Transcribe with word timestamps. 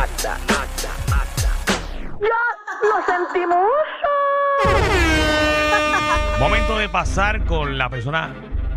pone. 0.00 0.40
¡Ya 2.20 2.42
lo 2.82 3.04
sentimos! 3.06 3.66
Momento 6.38 6.78
de 6.78 6.88
pasar 6.88 7.44
con 7.44 7.76
la 7.76 7.88
persona 7.90 8.34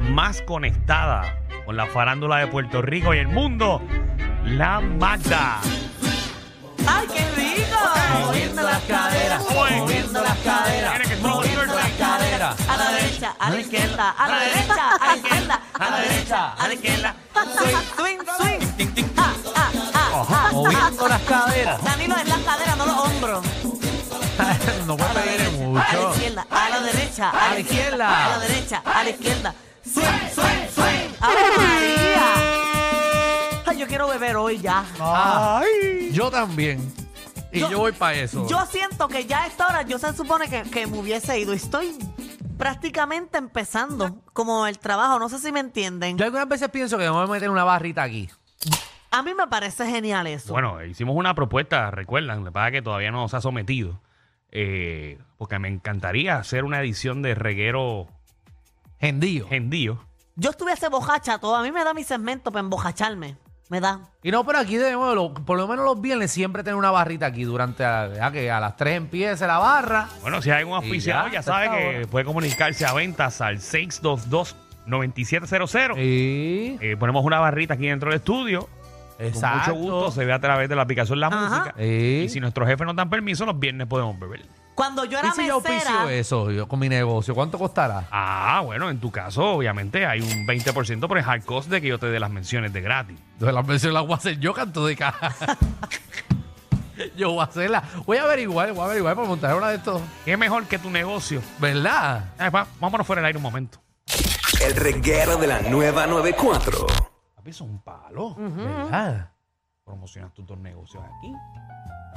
más 0.09 0.41
conectada 0.41 1.39
con 1.65 1.77
la 1.77 1.85
farándula 1.87 2.37
de 2.37 2.47
Puerto 2.47 2.81
Rico 2.81 3.13
y 3.13 3.19
el 3.19 3.27
mundo, 3.27 3.81
la 4.43 4.81
Magda. 4.81 5.61
¡Ay, 6.85 7.07
qué 7.07 7.25
rico! 7.35 7.77
Moviendo 8.25 8.63
las 8.63 8.81
caderas, 8.83 9.43
moviendo 9.53 10.21
las 10.21 10.37
caderas, 10.39 10.91
Tiene 10.91 11.09
que 11.09 11.15
ser 11.15 11.21
moviendo 11.21 11.75
las 11.75 11.91
caderas. 11.91 12.69
A 12.69 12.77
la 12.77 12.91
derecha, 12.91 13.35
a 13.39 13.49
la 13.49 13.59
izquierda, 13.59 14.09
a 14.09 14.27
la 14.27 14.39
derecha, 14.39 14.95
a 14.99 15.07
la 15.07 15.15
izquierda, 15.15 15.61
a 15.73 15.89
la 15.89 15.99
derecha, 15.99 16.53
a 16.53 16.67
la 16.67 16.73
izquierda. 16.73 17.15
Swing, 17.55 17.77
swing, 17.95 18.19
swing. 18.37 19.12
Moviendo 20.73 21.07
las 21.07 21.21
caderas. 21.21 21.83
Danilo 21.83 22.15
es 22.17 22.27
las 22.29 22.39
caderas, 22.39 22.77
no 22.77 22.85
los 22.85 22.97
hombros. 22.97 23.45
no 24.87 24.97
puede 24.97 25.13
pedir 25.13 25.41
A 25.41 25.43
la 25.43 25.51
mucho. 25.51 26.11
izquierda, 26.13 26.47
a 26.49 26.69
la 26.69 26.79
derecha, 26.81 27.29
A 27.29 27.49
la 27.53 27.59
izquierda. 27.59 28.25
a 28.25 28.29
la 28.29 28.39
derecha, 28.39 28.81
a 28.85 29.03
la 29.03 29.09
izquierda. 29.09 29.55
Swing, 29.83 30.03
swing, 30.33 30.69
swing. 30.73 31.09
¡Ave 31.21 31.35
María! 31.57 32.33
Ay, 33.65 33.77
yo 33.77 33.87
quiero 33.87 34.07
beber 34.07 34.35
hoy 34.37 34.59
ya. 34.59 34.83
Ay. 34.99 36.11
Yo 36.11 36.31
también. 36.31 36.93
Y 37.51 37.59
yo, 37.59 37.69
Yo- 37.69 37.77
voy 37.79 37.91
para 37.91 38.15
eso. 38.15 38.47
Yo 38.47 38.65
siento 38.65 39.07
que 39.07 39.25
ya 39.25 39.43
a 39.43 39.47
esta 39.47 39.67
hora 39.67 39.81
yo 39.83 39.99
se 39.99 40.13
supone 40.13 40.49
que, 40.49 40.63
que 40.63 40.87
me 40.87 40.97
hubiese 40.97 41.37
ido. 41.39 41.53
Estoy 41.53 41.95
prácticamente 42.57 43.37
empezando 43.37 44.21
como 44.33 44.65
el 44.67 44.79
trabajo. 44.79 45.19
No 45.19 45.29
sé 45.29 45.37
si 45.39 45.51
me 45.51 45.59
entienden. 45.59 46.17
Yo 46.17 46.25
algunas 46.25 46.47
veces 46.47 46.69
pienso 46.69 46.97
que 46.97 47.03
me 47.03 47.09
voy 47.11 47.23
a 47.25 47.27
meter 47.27 47.49
una 47.49 47.63
barrita 47.63 48.01
aquí. 48.03 48.29
A 49.13 49.21
mí 49.21 49.33
me 49.35 49.45
parece 49.47 49.85
genial 49.87 50.25
eso. 50.27 50.51
Bueno, 50.53 50.83
hicimos 50.83 51.15
una 51.15 51.33
propuesta, 51.35 51.91
recuerdan, 51.91 52.43
que 52.43 52.51
pasa 52.51 52.71
que 52.71 52.81
todavía 52.81 53.11
no 53.11 53.27
se 53.29 53.37
ha 53.37 53.41
sometido. 53.41 54.01
eh, 54.55 55.17
porque 55.37 55.57
me 55.59 55.67
encantaría 55.67 56.37
hacer 56.37 56.63
una 56.63 56.79
edición 56.79 57.21
de 57.21 57.35
reguero 57.35 58.07
Gendío. 58.99 59.47
gendío. 59.47 60.03
Yo 60.35 60.49
estuviese 60.51 60.89
bojacha 60.89 61.37
todo. 61.39 61.55
A 61.55 61.61
mí 61.63 61.71
me 61.71 61.83
da 61.83 61.93
mi 61.93 62.03
segmento 62.03 62.51
para 62.51 62.61
embojacharme. 62.61 63.37
Me 63.69 63.79
da. 63.79 64.01
Y 64.23 64.31
no, 64.31 64.43
pero 64.45 64.59
aquí 64.59 64.77
debemos, 64.77 65.13
lo- 65.15 65.33
por 65.33 65.57
lo 65.57 65.67
menos 65.67 65.85
los 65.85 65.99
viernes, 66.01 66.31
siempre 66.31 66.63
tener 66.63 66.75
una 66.75 66.91
barrita 66.91 67.25
aquí 67.27 67.43
durante, 67.43 67.83
a, 67.85 68.13
ya 68.13 68.31
que 68.31 68.51
a 68.51 68.59
las 68.59 68.75
3 68.77 68.97
empiece 68.97 69.47
la 69.47 69.57
barra. 69.57 70.09
Bueno, 70.21 70.41
si 70.41 70.51
hay 70.51 70.63
un 70.63 70.73
auspiciado, 70.73 71.29
ya, 71.29 71.41
sabe 71.41 71.69
que 71.69 71.97
hora. 71.99 72.07
puede 72.07 72.25
comunicarse 72.25 72.85
a 72.85 72.93
ventas 72.93 73.41
al 73.41 73.57
622-9700. 73.59 75.97
Y... 75.97 76.77
Eh, 76.81 76.95
ponemos 76.97 77.23
una 77.25 77.39
barrita 77.39 77.73
aquí 77.75 77.87
dentro 77.87 78.09
del 78.09 78.17
estudio. 78.19 78.67
Exacto. 79.27 79.71
Con 79.71 79.81
mucho 79.81 79.93
gusto 79.95 80.11
se 80.11 80.25
ve 80.25 80.33
a 80.33 80.39
través 80.39 80.69
de 80.69 80.75
la 80.75 80.81
aplicación 80.83 81.19
La 81.19 81.27
Ajá. 81.27 81.39
Música. 81.49 81.75
Sí. 81.77 82.21
Y 82.25 82.29
si 82.29 82.39
nuestros 82.39 82.67
jefes 82.67 82.85
nos 82.85 82.95
dan 82.95 83.09
permiso, 83.09 83.45
los 83.45 83.57
viernes 83.59 83.87
podemos 83.87 84.19
beber. 84.19 84.45
Cuando 84.75 85.05
yo 85.05 85.17
¿Y 85.17 85.21
era 85.21 85.31
si 85.33 85.45
yo 85.47 85.59
mesera. 85.61 85.91
auspicio 85.91 86.09
eso 86.09 86.49
yo, 86.51 86.67
con 86.67 86.79
mi 86.79 86.89
negocio? 86.89 87.35
¿Cuánto 87.35 87.59
costará? 87.59 88.07
Ah, 88.11 88.61
bueno, 88.65 88.89
en 88.89 88.99
tu 88.99 89.11
caso, 89.11 89.43
obviamente, 89.51 90.05
hay 90.07 90.19
un 90.21 90.47
20% 90.47 91.07
por 91.07 91.17
el 91.19 91.23
hard 91.23 91.43
cost 91.43 91.69
de 91.69 91.79
que 91.79 91.87
yo 91.89 91.99
te 91.99 92.07
dé 92.07 92.19
las 92.19 92.31
menciones 92.31 92.73
de 92.73 92.81
gratis. 92.81 93.19
Entonces 93.33 93.53
las 93.53 93.67
veces 93.67 93.91
las 93.93 94.01
voy 94.03 94.13
a 94.13 94.15
hacer 94.15 94.39
yo 94.39 94.51
canto 94.53 94.83
de 94.87 94.95
caja. 94.95 95.31
yo 97.15 97.31
voy 97.31 97.41
a 97.41 97.43
hacerla. 97.43 97.83
Voy 98.07 98.17
a 98.17 98.23
averiguar, 98.23 98.71
voy 98.73 98.81
a 98.81 98.85
averiguar 98.85 99.15
para 99.15 99.27
montar 99.27 99.55
una 99.55 99.69
de 99.69 99.75
estos. 99.75 100.01
¿Qué 100.25 100.37
mejor 100.37 100.65
que 100.65 100.79
tu 100.79 100.89
negocio? 100.89 101.41
¿Verdad? 101.59 102.31
Va- 102.53 102.65
vámonos 102.79 103.05
fuera 103.05 103.21
del 103.21 103.27
aire 103.27 103.37
un 103.37 103.43
momento. 103.43 103.79
El 104.59 104.75
reguero 104.75 105.37
de 105.37 105.45
la 105.47 105.61
nueva 105.61 106.07
94. 106.07 106.87
Papi, 107.43 107.49
eso 107.51 107.65
es 107.65 107.69
un 107.69 107.79
palo. 107.81 108.35
¿Verdad? 108.37 109.29
Promocionas 109.83 110.33
tus 110.33 110.45
dos 110.45 110.57
negocios 110.57 111.03
aquí. 111.03 111.33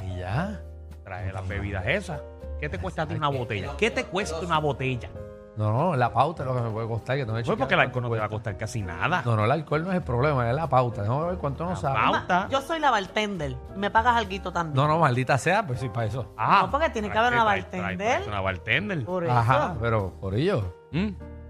Y 0.05 0.19
ya. 0.19 0.61
Traes 1.03 1.33
las 1.33 1.45
bebidas 1.47 1.85
esas. 1.85 2.21
¿Qué 2.61 2.69
te 2.69 2.79
cuesta 2.79 3.01
a 3.03 3.07
ti 3.07 3.15
una 3.15 3.27
botella? 3.27 3.71
¿Qué 3.77 3.91
te 3.91 4.05
cuesta 4.05 4.39
una 4.39 4.59
botella? 4.59 5.09
No, 5.57 5.73
no, 5.73 5.95
la 5.95 6.13
pauta 6.13 6.43
es 6.43 6.47
lo 6.49 6.55
que 6.55 6.61
me 6.61 6.69
puede 6.69 6.87
costar. 6.87 7.17
Que 7.17 7.25
no 7.25 7.37
he 7.37 7.43
Pues 7.43 7.57
porque 7.57 7.73
el 7.73 7.79
alcohol 7.81 8.03
no 8.03 8.09
te 8.11 8.19
va 8.19 8.25
a 8.25 8.29
costar 8.29 8.55
casi 8.57 8.81
nada. 8.83 9.21
No, 9.25 9.35
no, 9.35 9.43
el 9.45 9.51
alcohol 9.51 9.83
no 9.83 9.89
es 9.89 9.97
el 9.97 10.03
problema, 10.03 10.47
es 10.49 10.55
la 10.55 10.69
pauta. 10.69 11.01
Déjame 11.01 11.25
ver 11.25 11.37
cuánto 11.37 11.63
La 11.65 11.71
nos 11.71 11.81
sabe. 11.81 11.99
pauta. 11.99 12.47
Yo 12.49 12.61
soy 12.61 12.79
la 12.79 12.91
bartender. 12.91 13.57
Me 13.75 13.89
pagas 13.91 14.15
algo 14.15 14.51
también. 14.51 14.75
No, 14.75 14.87
no, 14.87 14.99
maldita 14.99 15.37
sea, 15.37 15.65
pues 15.67 15.79
sí, 15.81 15.89
para 15.89 16.05
eso. 16.05 16.33
Ah, 16.37 16.61
No, 16.63 16.71
porque 16.71 16.89
tiene 16.91 17.09
que 17.09 17.17
haber 17.17 17.33
trae- 17.33 17.41
una 17.41 17.51
trae- 17.51 17.65
trae- 17.69 17.81
bartender. 17.81 18.17
trae 18.21 18.27
Una 18.29 18.41
bartender. 18.41 19.05
Por 19.05 19.23
eso. 19.25 19.33
Ajá, 19.33 19.75
pero 19.81 20.13
por 20.21 20.35
ello. 20.35 20.73
¿Mm? 20.93 21.09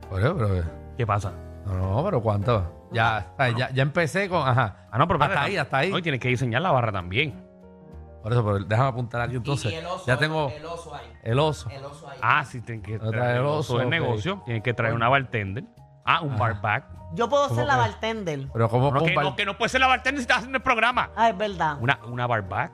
Por 0.10 0.22
ello, 0.22 0.36
pero. 0.38 0.64
¿Qué 0.98 1.06
pasa? 1.06 1.34
No, 1.68 1.76
no, 1.78 2.04
pero 2.06 2.22
¿cuánto? 2.22 2.88
Ya, 2.92 3.34
ay, 3.38 3.54
ya, 3.58 3.70
ya 3.72 3.84
empecé 3.84 4.30
con. 4.30 4.48
Ajá. 4.48 4.88
Ah, 4.92 4.98
no, 4.98 5.08
pero 5.08 5.16
hasta 5.16 5.26
espérate, 5.34 5.52
ahí, 5.52 5.58
hasta 5.58 5.78
ahí. 5.78 5.92
Hoy 5.92 6.02
tienes 6.02 6.22
que 6.22 6.30
diseñar 6.30 6.62
la 6.62 6.72
barra 6.72 6.92
también. 6.92 7.44
Por 8.24 8.32
eso, 8.32 8.44
pero 8.46 8.60
déjame 8.60 8.90
apuntar 8.90 9.22
aquí 9.22 9.36
entonces. 9.36 9.74
ya 10.06 10.18
tengo. 10.18 10.50
El 10.50 10.66
oso 10.66 10.96
ahí. 10.96 11.06
El 11.24 11.40
oso. 11.40 11.70
El 11.70 11.84
oso 11.86 12.10
ahí. 12.10 12.18
Ah, 12.22 12.44
sí, 12.46 12.62
tienes 12.62 12.86
que 12.86 12.98
traer 13.00 13.38
el 13.38 13.46
oso, 13.46 13.60
oso 13.74 13.78
del 13.80 13.88
ok. 13.88 13.92
negocio. 13.92 14.42
Tienes 14.46 14.64
que 14.64 14.74
traer 14.74 14.94
una 14.94 15.10
bartender. 15.10 15.66
Ah, 16.06 16.22
un 16.22 16.38
barback. 16.38 16.86
Yo 17.14 17.30
puedo 17.30 17.44
¿Cómo 17.48 17.56
ser 17.56 17.68
la 17.68 17.74
que? 17.76 17.80
bartender. 17.80 18.48
Pero 18.52 18.70
como 18.70 18.92
No, 18.92 19.04
que, 19.04 19.14
bar- 19.16 19.26
no, 19.26 19.36
que 19.36 19.46
no 19.46 19.58
puede 19.58 19.70
ser 19.70 19.82
la 19.82 19.88
bartender 19.88 20.20
si 20.20 20.24
estás 20.24 20.38
haciendo 20.40 20.58
el 20.58 20.64
programa. 20.64 21.10
Ah, 21.16 21.30
es 21.30 21.38
verdad. 21.38 21.78
Una, 21.82 22.00
una 22.06 22.28
barback. 22.28 22.72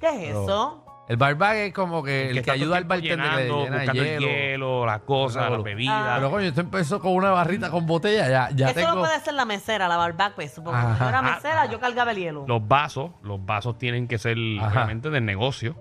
¿Qué 0.00 0.08
es 0.08 0.28
Pero- 0.28 0.44
eso? 0.44 0.84
El 1.10 1.16
barback 1.16 1.56
es 1.56 1.72
como 1.72 2.04
que 2.04 2.28
el 2.28 2.34
que, 2.34 2.38
está 2.38 2.52
ayuda 2.52 2.76
al 2.76 2.84
el 2.84 2.88
bartender 2.88 3.18
tiempo 3.18 3.36
que 3.36 3.42
le 3.42 3.48
llenando, 3.48 3.64
llena 3.64 3.76
de 3.78 3.82
buscando 3.82 4.04
hielo. 4.04 4.28
el 4.28 4.32
hielo, 4.32 4.86
las 4.86 5.00
cosas, 5.00 5.50
las 5.50 5.62
bebidas. 5.64 6.18
Pero 6.18 6.30
coño, 6.30 6.46
esto 6.46 6.60
empezó 6.60 7.00
con 7.00 7.14
una 7.14 7.30
barrita 7.32 7.68
con 7.68 7.84
botella, 7.84 8.28
ya, 8.28 8.48
ya 8.54 8.66
eso 8.66 8.74
tengo. 8.76 8.94
lo 8.94 9.00
puede 9.00 9.18
ser 9.18 9.34
la 9.34 9.44
mesera, 9.44 9.88
la 9.88 9.96
barback, 9.96 10.36
pues. 10.36 10.52
Porque 10.52 10.70
cuando 10.70 10.90
Ajá. 10.90 11.04
yo 11.04 11.08
era 11.08 11.22
mesera, 11.22 11.66
yo 11.66 11.80
cargaba 11.80 12.12
el 12.12 12.16
hielo. 12.16 12.44
Los 12.46 12.68
vasos, 12.68 13.10
los 13.24 13.44
vasos 13.44 13.76
tienen 13.76 14.06
que 14.06 14.18
ser 14.18 14.36
Ajá. 14.60 14.68
obviamente 14.68 15.10
del 15.10 15.24
negocio. 15.24 15.74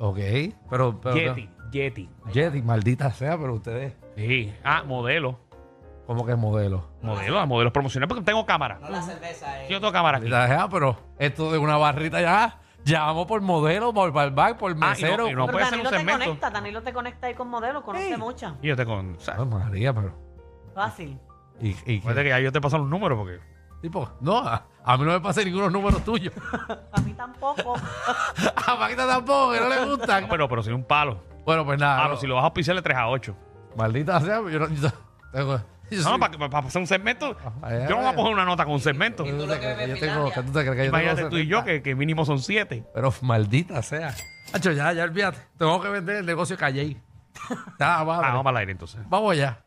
Ok, 0.00 0.18
pero. 0.68 1.00
pero 1.00 1.14
Yeti, 1.14 1.48
Yeti. 1.70 2.10
Yeti, 2.32 2.60
maldita 2.62 3.12
sea, 3.12 3.38
pero 3.38 3.54
ustedes. 3.54 3.94
Sí. 4.16 4.52
Ah, 4.64 4.82
modelo. 4.84 5.38
¿Cómo 6.08 6.26
que 6.26 6.32
es 6.32 6.38
modelo? 6.38 6.88
Modelo, 7.02 7.38
a 7.38 7.46
modelos 7.46 7.72
promocionales 7.72 8.08
porque 8.08 8.24
tengo 8.24 8.44
cámara. 8.44 8.80
No 8.82 8.90
la 8.90 9.00
cerveza, 9.00 9.62
eh. 9.62 9.68
Yo 9.70 9.78
tengo 9.78 9.92
cámara 9.92 10.18
aquí. 10.18 10.28
Maldita 10.28 10.48
sea, 10.48 10.68
pero 10.68 10.98
esto 11.20 11.52
de 11.52 11.58
una 11.58 11.76
barrita 11.76 12.20
ya. 12.20 12.58
Ya 12.84 13.02
vamos 13.04 13.26
por 13.26 13.40
modelo, 13.40 13.92
por 13.94 14.10
barback, 14.12 14.56
por 14.58 14.72
Ah, 14.72 14.74
y 14.74 14.78
no- 14.80 14.88
mesero. 14.88 15.28
y 15.28 15.34
no 15.34 15.46
Pero 15.46 15.52
puede 15.58 15.64
ser 15.66 15.78
un 15.78 15.84
Danilo 15.84 15.90
te 15.90 15.96
segmento. 15.98 16.24
conecta, 16.24 16.50
Danilo 16.50 16.82
te 16.82 16.92
conecta 16.92 17.26
ahí 17.28 17.34
con 17.34 17.48
modelo, 17.48 17.82
conoce 17.82 18.08
Sí. 18.14 18.16
mucha. 18.16 18.54
Y 18.62 18.68
yo 18.68 18.76
te 18.76 18.84
con. 18.84 19.14
o 19.16 19.20
sea, 19.20 19.36
Ay, 19.38 19.44
María, 19.46 19.92
pero. 19.94 20.12
Fácil. 20.74 21.18
¿Y, 21.60 21.76
y 21.86 21.98
acuérdate 21.98 22.24
que 22.24 22.28
ya 22.30 22.40
yo 22.40 22.50
te 22.52 22.60
paso 22.60 22.78
los 22.78 22.88
números 22.88 23.16
porque. 23.18 23.38
Tipo, 23.80 24.08
no, 24.20 24.38
a, 24.38 24.64
a 24.84 24.96
mí 24.96 25.04
no 25.04 25.10
me 25.12 25.20
pasan 25.20 25.44
ninguno 25.44 25.68
números 25.68 26.04
tuyos. 26.04 26.32
A 26.92 27.00
mí 27.00 27.12
tampoco. 27.14 27.74
a 28.66 28.78
Paquita 28.78 29.06
tampoco, 29.08 29.52
que 29.52 29.60
no 29.60 29.68
le 29.68 29.84
gustan. 29.86 30.26
Pero, 30.28 30.48
pero 30.48 30.62
sin 30.62 30.72
un 30.74 30.84
palo. 30.84 31.20
bueno, 31.44 31.64
pues 31.64 31.78
nada. 31.80 31.96
Ah, 31.98 32.02
no. 32.02 32.08
pero 32.10 32.20
si 32.20 32.26
lo 32.28 32.34
vas 32.36 32.42
a 32.42 32.46
auspiciarle 32.46 32.80
3 32.82 32.96
a 32.96 33.08
8. 33.08 33.34
Maldita 33.76 34.20
sea, 34.20 34.36
yo 34.36 34.58
no. 34.60 34.68
Yo, 34.68 34.88
tengo- 35.32 35.60
No, 35.96 36.02
soy- 36.10 36.18
para, 36.18 36.48
para 36.50 36.66
hacer 36.66 36.80
un 36.80 36.86
segmento. 36.86 37.36
Yo 37.38 37.90
no 37.90 37.96
voy 37.96 38.06
a 38.06 38.14
coger 38.14 38.32
una 38.32 38.44
nota 38.44 38.64
con 38.64 38.74
un 38.74 38.80
segmento. 38.80 39.24
¿Qué 39.24 39.30
tú 39.32 39.36
lo 39.38 39.46
te 39.46 39.54
que 39.54 39.58
crees 39.60 39.76
que 39.78 39.88
yo 39.88 39.94
tengo? 39.98 40.14
Finlandia. 40.30 40.34
¿Qué 40.34 40.42
tú 40.42 40.52
te 40.52 40.60
crees 40.60 40.76
que 40.76 40.82
yo 40.84 40.88
Imagínate 40.88 41.16
tengo 41.16 41.30
tú 41.30 41.36
y 41.38 41.46
yo, 41.46 41.58
70? 41.58 41.72
que, 41.72 41.82
que 41.82 41.94
mínimo 41.94 42.24
son 42.24 42.38
7. 42.40 42.84
Pero 42.94 43.14
maldita 43.22 43.82
sea. 43.82 44.14
Hacho, 44.52 44.72
ya, 44.72 44.92
ya 44.92 45.04
olvídate. 45.04 45.38
Tengo 45.58 45.80
que 45.80 45.88
vender 45.88 46.16
el 46.16 46.26
negocio 46.26 46.56
Calle. 46.56 46.96
Ya, 47.78 48.04
madre. 48.04 48.26
Ah, 48.28 48.32
vamos 48.34 48.46
al 48.46 48.56
aire 48.58 48.72
entonces. 48.72 49.00
Vamos 49.08 49.32
allá. 49.32 49.58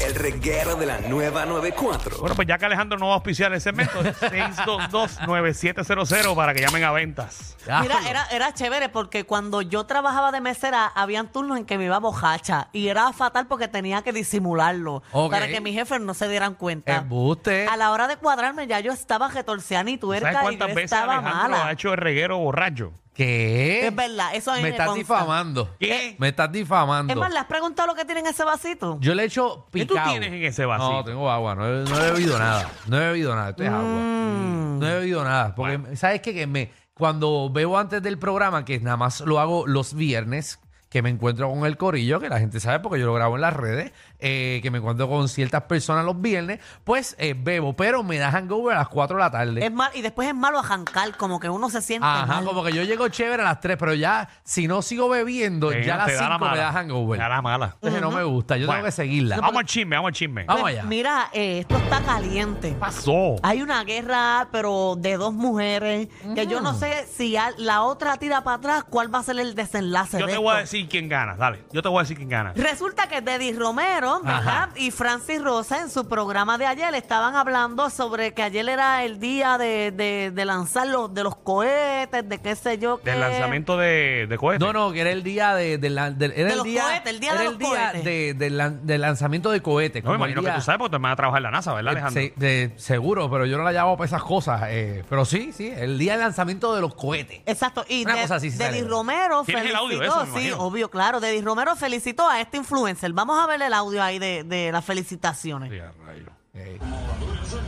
El 0.00 0.14
reguero 0.14 0.76
de 0.76 0.86
la 0.86 0.98
nueva 1.00 1.44
94. 1.44 2.20
Bueno, 2.20 2.34
pues 2.34 2.48
ya 2.48 2.56
que 2.56 2.64
Alejandro 2.64 2.98
no 2.98 3.08
va 3.08 3.12
a 3.12 3.16
auspiciar 3.16 3.52
el 3.52 3.60
segmento, 3.60 4.02
622-9700 4.02 6.34
para 6.34 6.54
que 6.54 6.62
llamen 6.62 6.84
a 6.84 6.92
ventas. 6.92 7.56
Mira, 7.82 7.98
era, 8.08 8.24
era 8.32 8.54
chévere 8.54 8.88
porque 8.88 9.24
cuando 9.24 9.60
yo 9.60 9.84
trabajaba 9.84 10.32
de 10.32 10.40
mesera, 10.40 10.86
habían 10.86 11.30
turnos 11.30 11.58
en 11.58 11.66
que 11.66 11.76
me 11.76 11.84
iba 11.84 11.98
bojacha. 11.98 12.68
Y 12.72 12.88
era 12.88 13.12
fatal 13.12 13.46
porque 13.46 13.68
tenía 13.68 14.00
que 14.02 14.12
disimularlo. 14.12 15.02
Ok. 15.12 15.32
Para 15.32 15.48
que 15.48 15.60
mis 15.60 15.74
jefes 15.74 16.00
no 16.00 16.14
se 16.14 16.28
dieran 16.28 16.54
cuenta. 16.54 16.96
Embuste. 16.96 17.66
A 17.66 17.76
la 17.76 17.90
hora 17.92 18.08
de 18.08 18.16
cuadrarme, 18.16 18.66
ya 18.66 18.80
yo 18.80 18.92
estaba 18.92 19.28
retorceana 19.28 19.90
y 19.90 19.98
¿Sabes 19.98 20.00
tuerca 20.00 20.30
y 20.30 20.34
yo 20.34 20.40
cuántas 20.40 20.68
veces 20.68 20.84
estaba 20.84 21.18
Alejandro 21.18 21.50
mala. 21.50 21.66
ha 21.66 21.72
hecho 21.72 21.92
el 21.92 21.98
reguero 21.98 22.38
borracho? 22.38 22.94
¿Qué? 23.14 23.86
Es 23.86 23.94
verdad, 23.94 24.34
eso 24.34 24.52
a 24.52 24.56
mí 24.56 24.62
Me 24.62 24.68
me 24.68 24.70
estás 24.70 24.86
consta. 24.86 24.98
difamando. 25.00 25.76
¿Qué? 25.78 26.16
Me 26.18 26.28
estás 26.28 26.50
difamando. 26.50 27.12
Es 27.12 27.18
más, 27.18 27.32
¿le 27.32 27.38
has 27.38 27.46
preguntado 27.46 27.88
lo 27.88 27.94
que 27.94 28.04
tiene 28.04 28.20
en 28.20 28.26
ese 28.28 28.44
vasito? 28.44 28.98
Yo 29.00 29.14
le 29.14 29.24
echo 29.24 29.66
¿Qué 29.72 29.84
tú 29.84 29.94
picado. 29.94 30.10
tienes 30.10 30.32
en 30.32 30.44
ese 30.44 30.64
vasito? 30.64 30.92
No, 30.92 31.04
tengo 31.04 31.30
agua. 31.30 31.54
No 31.54 31.66
he, 31.66 31.84
no 31.84 31.98
he 32.04 32.10
bebido 32.12 32.38
nada. 32.38 32.70
No 32.86 32.96
he 32.96 33.06
bebido 33.08 33.34
nada. 33.34 33.50
Esto 33.50 33.62
es 33.64 33.68
agua. 33.68 33.82
Mm. 33.82 34.78
No 34.78 34.88
he 34.88 34.94
bebido 34.94 35.24
nada. 35.24 35.54
Porque, 35.54 35.96
¿sabes 35.96 36.20
qué? 36.22 36.32
Que 36.32 36.46
me, 36.46 36.72
cuando 36.94 37.50
veo 37.52 37.76
antes 37.76 38.02
del 38.02 38.18
programa, 38.18 38.64
que 38.64 38.78
nada 38.80 38.96
más 38.96 39.20
lo 39.20 39.40
hago 39.40 39.66
los 39.66 39.92
viernes, 39.94 40.58
que 40.90 41.02
me 41.02 41.08
encuentro 41.08 41.48
con 41.48 41.64
el 41.66 41.76
corillo, 41.76 42.18
que 42.18 42.28
la 42.28 42.40
gente 42.40 42.58
sabe 42.58 42.80
porque 42.80 42.98
yo 42.98 43.06
lo 43.06 43.14
grabo 43.14 43.36
en 43.36 43.42
las 43.42 43.54
redes, 43.54 43.92
eh, 44.18 44.58
que 44.60 44.72
me 44.72 44.78
encuentro 44.78 45.08
con 45.08 45.28
ciertas 45.28 45.62
personas 45.62 46.04
los 46.04 46.20
viernes, 46.20 46.58
pues 46.82 47.14
eh, 47.20 47.34
bebo, 47.38 47.74
pero 47.76 48.02
me 48.02 48.18
da 48.18 48.32
hangover 48.32 48.74
a 48.74 48.80
las 48.80 48.88
4 48.88 49.16
de 49.16 49.22
la 49.22 49.30
tarde. 49.30 49.64
Es 49.64 49.72
mal, 49.72 49.90
y 49.94 50.02
después 50.02 50.26
es 50.28 50.34
malo 50.34 50.58
arrancar, 50.58 51.16
como 51.16 51.38
que 51.38 51.48
uno 51.48 51.70
se 51.70 51.80
siente 51.80 52.04
Ajá, 52.06 52.26
mal. 52.26 52.44
como 52.44 52.64
que 52.64 52.72
yo 52.72 52.82
llego 52.82 53.06
chévere 53.08 53.40
a 53.42 53.46
las 53.46 53.60
3, 53.60 53.76
pero 53.78 53.94
ya, 53.94 54.28
si 54.42 54.66
no 54.66 54.82
sigo 54.82 55.08
bebiendo, 55.08 55.70
ya 55.72 55.94
a 55.94 55.98
las 55.98 56.06
te 56.08 56.14
da 56.14 56.22
la 56.28 56.34
5 56.34 56.38
me 56.44 56.50
mala. 56.50 56.62
da 56.62 56.72
hangover. 56.72 57.18
Te 57.18 57.22
da 57.22 57.28
la 57.28 57.42
mala. 57.42 57.66
Entonces 57.74 58.00
no 58.02 58.10
me 58.10 58.24
gusta, 58.24 58.56
yo 58.56 58.66
Bueno. 58.66 58.80
tengo 58.80 58.86
que 58.86 58.92
seguirla. 58.92 59.36
Vamos 59.40 59.56
al 59.60 59.66
chisme, 59.66 59.94
vamos 59.94 60.08
al 60.08 60.14
chisme. 60.14 60.44
Vamos 60.44 60.62
Pues, 60.62 60.74
allá. 60.74 60.82
Mira, 60.88 61.28
eh, 61.32 61.60
esto 61.60 61.76
está 61.76 62.02
caliente. 62.02 62.70
¿Qué 62.70 62.74
pasó? 62.74 63.36
Hay 63.44 63.62
una 63.62 63.84
guerra, 63.84 64.48
pero 64.50 64.96
de 64.98 65.16
dos 65.16 65.32
mujeres, 65.34 66.08
que 66.34 66.48
yo 66.48 66.60
no 66.60 66.74
sé 66.74 67.06
si 67.06 67.36
a- 67.36 67.52
la 67.58 67.82
otra 67.82 68.16
tira 68.16 68.42
para 68.42 68.56
atrás, 68.56 68.84
cuál 68.90 69.14
va 69.14 69.20
a 69.20 69.22
ser 69.22 69.38
el 69.38 69.54
desenlace 69.54 70.18
Yo 70.18 70.26
de 70.26 70.32
te 70.32 70.38
voy 70.38 70.48
a 70.48 70.60
esto. 70.60 70.60
decir 70.62 70.79
quién 70.88 71.08
gana, 71.08 71.34
dale. 71.36 71.64
Yo 71.72 71.82
te 71.82 71.88
voy 71.88 71.98
a 71.98 72.02
decir 72.02 72.16
quién 72.16 72.28
gana. 72.28 72.52
Resulta 72.54 73.08
que 73.08 73.20
Deddy 73.20 73.52
Romero, 73.52 74.20
¿verdad? 74.22 74.38
Ajá. 74.38 74.68
Y 74.76 74.90
Francis 74.90 75.42
Rosa 75.42 75.80
en 75.80 75.90
su 75.90 76.08
programa 76.08 76.58
de 76.58 76.66
ayer 76.66 76.94
estaban 76.94 77.34
hablando 77.36 77.90
sobre 77.90 78.32
que 78.34 78.42
ayer 78.42 78.68
era 78.68 79.04
el 79.04 79.18
día 79.20 79.58
de, 79.58 79.90
de- 79.92 80.30
de 80.34 80.44
lanzar 80.44 80.86
los, 80.86 81.12
de 81.12 81.22
los 81.24 81.36
cohetes, 81.36 82.28
de 82.28 82.38
qué 82.40 82.54
sé 82.56 82.78
yo 82.78 83.00
qué. 83.02 83.10
Del 83.10 83.20
lanzamiento 83.20 83.76
de, 83.76 84.26
de 84.28 84.38
cohetes. 84.38 84.60
No, 84.66 84.72
no, 84.72 84.92
que 84.92 85.00
era 85.00 85.10
el 85.10 85.22
día 85.22 85.54
de, 85.54 85.78
de 85.78 85.90
la- 85.90 86.10
del- 86.10 86.32
era 86.32 86.44
De 86.46 86.50
el 86.52 86.56
los 86.58 86.64
día, 86.64 86.82
cohetes, 86.82 87.12
el 87.12 87.20
día 87.20 87.30
era 87.32 87.40
de 87.40 87.46
el 87.46 87.52
los 87.52 87.58
día 87.58 87.68
cohetes. 87.68 88.04
de- 88.04 88.34
del 88.34 88.56
lan- 88.58 88.80
del 88.82 89.00
lanzamiento 89.00 89.50
de 89.50 89.60
cohetes. 89.62 90.02
No, 90.04 90.10
me 90.10 90.14
como 90.16 90.24
el 90.26 90.30
imagino 90.32 90.42
que 90.42 90.50
día- 90.50 90.56
tú 90.58 90.64
sabes 90.64 90.78
porque 90.78 90.96
tú 90.96 91.02
vas 91.02 91.12
a 91.12 91.16
trabajar 91.16 91.38
en 91.38 91.42
la 91.44 91.50
NASA, 91.50 91.72
¿verdad, 91.74 91.92
eh, 91.92 91.96
Alejandro? 92.00 92.22
se- 92.22 92.32
de- 92.36 92.72
seguro, 92.76 93.30
pero 93.30 93.46
yo 93.46 93.56
no 93.58 93.64
la 93.64 93.72
llamo 93.72 93.96
para 93.96 94.06
esas 94.06 94.22
cosas. 94.22 94.62
eh, 94.68 95.04
pero 95.08 95.24
sí, 95.24 95.52
sí, 95.52 95.72
el 95.74 95.98
día 95.98 96.12
del 96.12 96.20
lanzamiento 96.20 96.74
de 96.74 96.80
los 96.80 96.94
cohetes. 96.94 97.40
Exacto, 97.46 97.84
y 97.88 98.04
Una 98.04 98.14
de- 98.14 98.22
cosa 98.22 98.34
así 98.36 98.50
se 98.50 98.58
Deddy 98.58 98.74
celebra. 98.78 98.90
Romero 98.90 99.42
¿Tienes 99.44 99.66
el 99.66 99.76
audio 99.76 100.02
eso, 100.02 100.20
me 100.20 100.24
sí, 100.26 100.30
imagino? 100.48 100.69
Obvio, 100.70 100.90
claro, 100.90 101.20
Deddy 101.20 101.42
Romero 101.42 101.74
felicitó 101.74 102.28
a 102.28 102.40
este 102.40 102.56
influencer. 102.56 103.12
Vamos 103.12 103.42
a 103.42 103.46
ver 103.46 103.60
el 103.62 103.72
audio 103.72 104.02
ahí 104.02 104.18
de, 104.18 104.44
de 104.44 104.70
las 104.70 104.84
felicitaciones. 104.84 105.70
Sí, 105.70 105.78
a 105.78 105.90
rayo. 106.06 106.26
El 106.54 106.78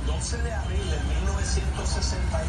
12 0.07 0.43
de 0.43 0.53
abril 0.53 0.79
de 0.79 1.15
1961 1.15 2.47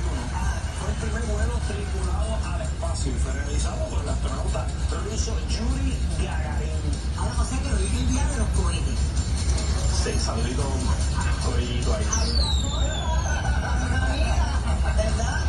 fue 0.79 0.89
el 0.89 0.95
primer 1.01 1.23
vuelo 1.23 1.53
tripulado 1.67 2.37
al 2.53 2.61
espacio 2.61 3.11
y 3.11 3.15
fue 3.15 3.31
realizado 3.33 3.85
por 3.89 4.03
el 4.03 4.09
astronauta 4.09 4.67
ruso 5.09 5.35
Yuri 5.49 5.97
Gagarin. 6.21 6.71
Ahora, 7.17 7.41
o 7.41 7.45
sea 7.45 7.59
que 7.59 7.73
hoy 7.73 7.85
es 7.85 7.93
el 7.93 8.07
día 8.09 8.25
de 8.27 8.37
los 8.37 8.47
cohetes. 8.49 8.99
Sí, 10.03 10.11
saludito, 10.19 10.63
corillito 11.45 11.95
ahí. 11.95 12.05
¿Verdad? 14.97 15.42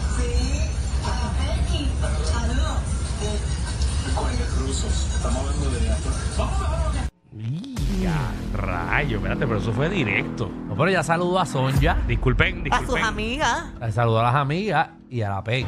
Rusos. 4.82 5.14
Estamos 5.16 5.38
hablando 5.38 5.70
de 5.70 5.90
astronautas. 5.90 7.08
Y 7.36 8.06
a 8.06 8.32
rayo, 8.56 9.16
espérate, 9.16 9.46
pero 9.46 9.58
eso 9.58 9.72
fue 9.72 9.88
directo. 9.88 10.50
no, 10.68 10.74
pero 10.76 10.90
ya 10.90 11.02
saludó 11.02 11.38
a 11.38 11.46
Sonja, 11.46 11.96
Disculpen, 12.06 12.60
A 12.70 12.78
sus 12.78 12.80
disculpen. 12.80 13.04
amigas. 13.04 13.64
saludó 13.90 14.20
a 14.20 14.24
las 14.24 14.34
amigas 14.34 14.88
y 15.10 15.22
a 15.22 15.30
la 15.30 15.44
Peggy. 15.44 15.66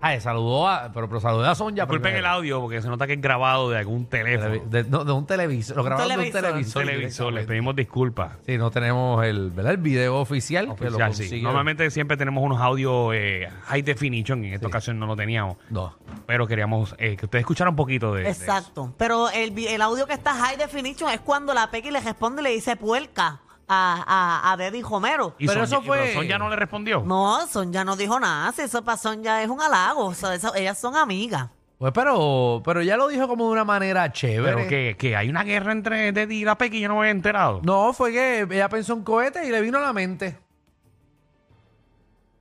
Ay, 0.00 0.20
saludó 0.20 0.68
a, 0.68 0.90
pero, 0.92 1.08
pero 1.08 1.20
saludó 1.20 1.44
a 1.48 1.54
Sonja. 1.54 1.82
Disculpen 1.82 2.14
el 2.16 2.26
audio 2.26 2.60
porque 2.60 2.82
se 2.82 2.88
nota 2.88 3.06
que 3.06 3.14
es 3.14 3.20
grabado 3.20 3.70
de 3.70 3.78
algún 3.78 4.06
teléfono. 4.06 4.56
De, 4.66 4.84
no, 4.84 5.04
de 5.04 5.12
un 5.12 5.26
televisor. 5.26 5.76
Lo 5.76 5.82
grabaron 5.84 6.08
de 6.08 6.26
un 6.26 6.32
televisor. 6.32 6.42
televisor. 6.42 6.84
televisor, 6.84 7.32
les 7.32 7.46
pedimos 7.46 7.76
disculpas. 7.76 8.32
Sí, 8.46 8.58
no 8.58 8.70
tenemos 8.70 9.24
el, 9.24 9.50
¿verdad? 9.50 9.72
el 9.72 9.78
video 9.78 10.16
oficial, 10.18 10.74
que 10.76 10.90
lo 10.90 11.12
sí. 11.12 11.42
Normalmente 11.42 11.90
siempre 11.90 12.16
tenemos 12.16 12.42
unos 12.44 12.60
audios 12.60 13.12
eh, 13.14 13.48
high 13.64 13.82
definition, 13.82 14.44
en 14.44 14.54
esta 14.54 14.66
ocasión 14.66 14.98
no 14.98 15.06
lo 15.06 15.16
teníamos, 15.16 15.56
No. 15.70 15.96
pero 16.26 16.46
queríamos 16.46 16.94
eh, 16.98 17.16
que 17.16 17.26
ustedes 17.26 17.42
escucharan 17.42 17.72
un 17.72 17.76
poquito 17.76 18.14
de, 18.14 18.22
de 18.24 18.30
eso. 18.30 18.42
Exacto. 18.42 18.92
Pero 18.96 19.30
el, 19.30 19.56
el 19.58 19.82
audio 19.82 20.06
que 20.06 20.14
está 20.14 20.34
high 20.34 20.56
definition 20.56 21.10
es 21.10 21.20
cuando 21.20 21.54
la 21.54 21.70
Pequi 21.70 21.90
le 21.90 22.00
responde 22.00 22.42
y 22.42 22.44
le 22.44 22.50
dice 22.50 22.76
puerca 22.76 23.40
a, 23.68 24.42
a, 24.46 24.52
a 24.52 24.56
Deddy 24.56 24.82
Romero. 24.82 25.34
Y 25.38 25.46
Pero 25.46 25.64
eso 25.64 25.82
fue- 25.82 25.98
pero 25.98 26.12
Sonja 26.20 26.38
no 26.38 26.48
le 26.48 26.56
respondió. 26.56 27.02
No, 27.04 27.46
Sonja 27.46 27.84
no 27.84 27.96
dijo 27.96 28.18
nada. 28.20 28.52
Si 28.52 28.62
eso 28.62 28.82
para 28.84 28.96
Sonja 28.98 29.42
es 29.42 29.48
un 29.48 29.60
halago. 29.60 30.06
O 30.06 30.14
sea, 30.14 30.34
eso- 30.34 30.54
ellas 30.54 30.78
son 30.78 30.96
amigas. 30.96 31.48
Pues 31.78 31.92
pero, 31.92 32.62
pero 32.64 32.80
ya 32.80 32.96
lo 32.96 33.06
dijo 33.08 33.28
como 33.28 33.44
de 33.46 33.52
una 33.52 33.64
manera 33.64 34.10
chévere. 34.10 34.54
Pero 34.56 34.68
que, 34.68 34.96
que 34.98 35.14
hay 35.14 35.28
una 35.28 35.42
guerra 35.44 35.72
entre 35.72 36.10
Teddy 36.12 36.36
y 36.40 36.44
la 36.44 36.56
Pequi 36.56 36.78
y 36.78 36.80
yo 36.80 36.88
no 36.88 36.94
me 36.94 37.00
había 37.00 37.10
enterado. 37.10 37.60
No, 37.64 37.92
fue 37.92 38.12
que 38.12 38.46
ella 38.50 38.68
pensó 38.70 38.94
en 38.94 39.02
cohetes 39.02 39.46
y 39.46 39.50
le 39.50 39.60
vino 39.60 39.76
a 39.78 39.82
la 39.82 39.92
mente. 39.92 40.38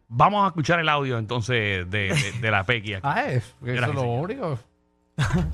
Vamos 0.07 0.45
a 0.45 0.47
escuchar 0.47 0.79
el 0.79 0.87
audio 0.87 1.17
entonces 1.17 1.89
de, 1.89 2.13
de- 2.13 2.31
de 2.39 2.51
la 2.51 2.63
Pequi 2.63 2.93
aquí. 2.93 3.01
Ah, 3.07 3.25
es, 3.25 3.43
eso 3.43 3.55
Gracias, 3.61 3.93
lo 3.95 4.01
señor. 4.01 4.23
único. 4.23 4.59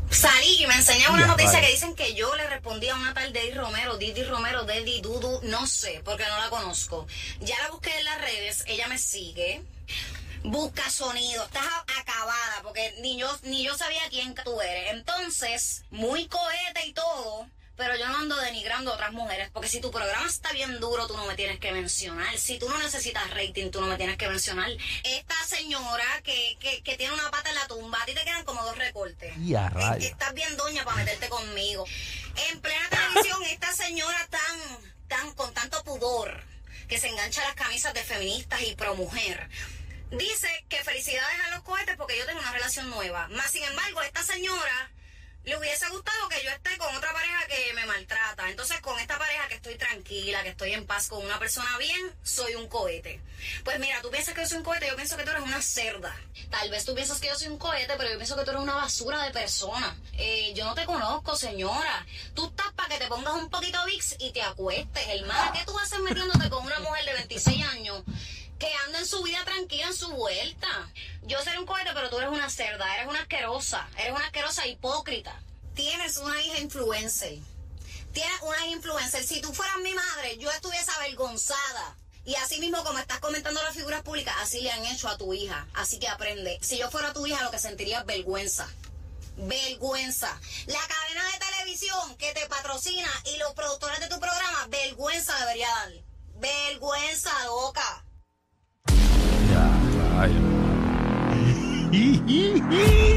Salí 0.10 0.64
y 0.64 0.68
me 0.68 0.74
enseñaba 0.76 1.14
una 1.14 1.22
Ya, 1.22 1.28
noticia 1.28 1.52
vale. 1.54 1.68
que 1.68 1.74
dicen 1.74 1.96
que 1.96 2.14
yo 2.16 2.34
le 2.36 2.48
respondí 2.50 2.90
a 2.90 2.96
una 2.96 3.14
tal 3.14 3.32
Deddy 3.32 3.52
Romero, 3.54 3.98
Didi 3.98 4.24
Romero, 4.24 4.64
Deddy 4.64 5.02
Dudu, 5.02 5.40
no 5.44 5.68
sé, 5.68 6.02
porque 6.04 6.26
no 6.28 6.38
la 6.40 6.50
conozco. 6.50 7.06
Ya 7.42 7.58
la 7.60 7.70
busqué 7.70 7.96
en 7.96 8.06
las 8.06 8.22
redes, 8.22 8.64
ella 8.68 8.88
me 8.88 8.98
sigue. 8.98 9.62
Busca 10.44 10.90
sonido, 10.90 11.44
estás 11.46 11.64
acabada, 12.00 12.62
porque 12.64 12.96
ni 13.02 13.16
yo, 13.20 13.30
ni 13.44 13.64
yo 13.64 13.78
sabía 13.78 14.02
quién 14.10 14.34
tú 14.44 14.60
eres. 14.60 14.92
Entonces, 14.94 15.84
muy 15.92 16.28
cohete 16.28 16.88
y 16.88 16.91
pero 17.82 17.96
yo 17.96 18.08
no 18.10 18.18
ando 18.20 18.36
denigrando 18.38 18.92
a 18.92 18.94
otras 18.94 19.12
mujeres, 19.12 19.50
porque 19.52 19.68
si 19.68 19.82
tu 19.82 19.90
programa 19.90 20.28
está 20.28 20.52
bien 20.52 20.80
duro, 20.80 21.08
tú 21.08 21.18
no 21.18 21.26
me 21.26 21.34
tienes 21.34 21.58
que 21.58 21.72
mencionar. 21.72 22.38
Si 22.38 22.60
tú 22.60 22.70
no 22.70 22.78
necesitas 22.78 23.28
rating, 23.32 23.72
tú 23.72 23.82
no 23.82 23.88
me 23.88 23.98
tienes 23.98 24.18
que 24.18 24.30
mencionar. 24.30 24.70
Esta 25.04 25.34
señora 25.48 26.06
que, 26.24 26.58
que, 26.60 26.84
que 26.84 26.96
tiene 26.96 27.12
una 27.12 27.32
pata 27.32 27.50
en 27.50 27.56
la 27.56 27.66
tumba, 27.66 28.00
a 28.00 28.06
ti 28.06 28.14
te 28.14 28.24
quedan 28.24 28.46
como 28.46 28.64
dos 28.64 28.78
recortes. 28.78 29.36
Y 29.36 29.56
a 29.56 29.68
rayos. 29.70 30.12
Estás 30.12 30.32
bien 30.36 30.56
doña 30.58 30.86
para 30.86 30.98
meterte 30.98 31.28
conmigo. 31.28 31.84
En 32.52 32.62
plena 32.62 32.88
televisión, 32.88 33.42
esta 33.46 33.74
señora 33.74 34.28
tan, 34.30 34.60
tan, 35.08 35.34
con 35.34 35.52
tanto 35.52 35.84
pudor, 35.84 36.44
que 36.88 37.00
se 37.00 37.08
engancha 37.08 37.42
a 37.42 37.48
las 37.48 37.56
camisas 37.56 37.96
de 37.96 38.04
feministas 38.04 38.62
y 38.62 38.76
pro 38.76 38.94
mujer. 38.94 39.50
Dice 40.12 40.66
que 40.70 40.84
felicidades 40.84 41.40
a 41.48 41.50
los 41.56 41.64
cohetes 41.64 41.96
porque 41.98 42.16
yo 42.16 42.28
tengo 42.28 42.42
una 42.42 42.52
relación 42.52 42.92
nueva. 42.92 43.28
Más 43.30 43.50
sin 43.50 43.64
embargo, 43.64 44.04
esta 44.04 44.22
señora 44.22 44.92
le 45.44 45.58
hubiese 45.58 45.90
gustado 45.90 46.30
que 46.30 46.44
yo 46.44 46.52
esté 46.52 46.78
con 46.78 46.96
otra 46.96 47.12
pareja 47.14 47.48
que 47.48 47.74
me 47.74 47.86
maltrata. 47.86 48.50
Entonces, 48.50 48.80
con 48.82 49.00
esta 49.00 49.18
pareja 49.18 49.48
que 49.48 49.56
que 50.22 50.50
estoy 50.50 50.74
en 50.74 50.86
paz 50.86 51.08
con 51.08 51.24
una 51.26 51.40
persona 51.40 51.78
bien, 51.78 52.12
soy 52.24 52.56
un 52.56 52.68
cohete. 52.68 53.20
Pues 53.64 53.80
mira, 53.80 54.02
tú 54.02 54.12
piensas 54.12 54.36
que 54.36 54.42
yo 54.42 54.48
soy 54.48 54.58
un 54.60 54.64
cohete, 54.64 54.88
yo 54.88 54.96
pienso 54.96 55.18
que 55.18 55.24
tú 55.24 55.32
eres 55.32 55.44
una 55.44 55.62
cerda. 55.62 56.16
Tal 56.50 56.70
vez 56.70 56.86
tú 56.86 56.94
piensas 56.94 57.20
que 57.20 57.28
yo 57.28 57.36
soy 57.36 57.48
un 57.48 57.58
cohete, 57.58 57.94
pero 57.98 58.10
yo 58.10 58.18
pienso 58.18 58.36
que 58.36 58.44
tú 58.44 58.52
eres 58.52 58.62
una 58.62 58.76
basura 58.76 59.24
de 59.24 59.32
persona. 59.32 59.98
Eh, 60.14 60.54
yo 60.56 60.66
no 60.66 60.76
te 60.76 60.86
conozco, 60.86 61.36
señora. 61.36 62.06
Tú 62.36 62.46
estás 62.46 62.72
para 62.74 62.90
que 62.90 62.98
te 63.00 63.08
pongas 63.08 63.34
un 63.34 63.50
poquito 63.50 63.84
VIX 63.86 64.16
y 64.20 64.32
te 64.32 64.44
acuestes, 64.44 65.08
hermana. 65.08 65.52
¿Qué 65.54 65.66
tú 65.66 65.78
haces 65.80 66.00
metiéndote 66.00 66.50
con 66.50 66.66
una 66.66 66.80
mujer 66.80 67.06
de 67.06 67.14
26 67.14 67.66
años? 67.66 68.04
que 68.60 68.72
anda 68.86 69.00
en 69.00 69.08
su 69.08 69.24
vida 69.24 69.44
tranquila 69.44 69.88
en 69.88 69.96
su 69.96 70.12
vuelta. 70.12 70.68
Yo 71.24 71.42
seré 71.42 71.58
un 71.58 71.66
cohete, 71.66 71.90
pero 71.96 72.12
tú 72.12 72.20
eres 72.20 72.30
una 72.30 72.48
cerda, 72.48 72.94
eres 72.94 73.08
una 73.08 73.22
asquerosa, 73.22 73.90
eres 73.98 74.12
una 74.12 74.26
asquerosa 74.26 74.68
hipócrita. 74.68 75.42
Tienes 75.74 76.18
una 76.18 76.40
hija 76.44 76.60
influencer. 76.60 77.40
Tienes 78.14 78.42
una 78.42 78.58
hija 78.66 78.76
influencer. 78.76 79.24
Si 79.24 79.42
tú 79.42 79.54
fueras 79.54 79.78
mi 79.84 79.94
madre, 79.94 80.38
yo 80.38 80.52
estuviese 80.52 80.92
avergonzada. 80.92 81.96
Y 82.24 82.36
así 82.36 82.60
mismo 82.60 82.84
como 82.84 83.00
estás 83.00 83.20
comentando 83.20 83.62
las 83.64 83.74
figuras 83.74 84.04
públicas, 84.04 84.36
así 84.42 84.62
le 84.62 84.72
han 84.72 84.86
hecho 84.86 85.10
a 85.10 85.18
tu 85.18 85.34
hija. 85.34 85.68
Así 85.74 85.98
que 85.98 86.08
aprende. 86.08 86.60
Si 86.62 86.78
yo 86.78 86.90
fuera 86.92 87.14
tu 87.14 87.26
hija, 87.26 87.44
lo 87.44 87.52
que 87.52 87.60
sentiría 87.60 88.00
es 88.00 88.06
vergüenza. 88.06 88.68
Vergüenza. 89.38 90.40
La 90.68 90.80
cadena 90.80 91.24
de 91.32 91.40
televisión 91.40 92.16
que 92.18 92.34
te 92.34 92.48
patrocina 92.48 93.10
y 93.34 93.38
los 93.40 93.54
productores 93.54 94.00
de 94.00 94.08
tu 94.08 94.20
programa, 94.20 94.68
vergüenza 94.70 95.38
debería 95.40 95.70
dar. 95.70 95.92
Vergüenza, 96.36 97.32
loca. 97.46 98.06
Ya. 99.52 100.28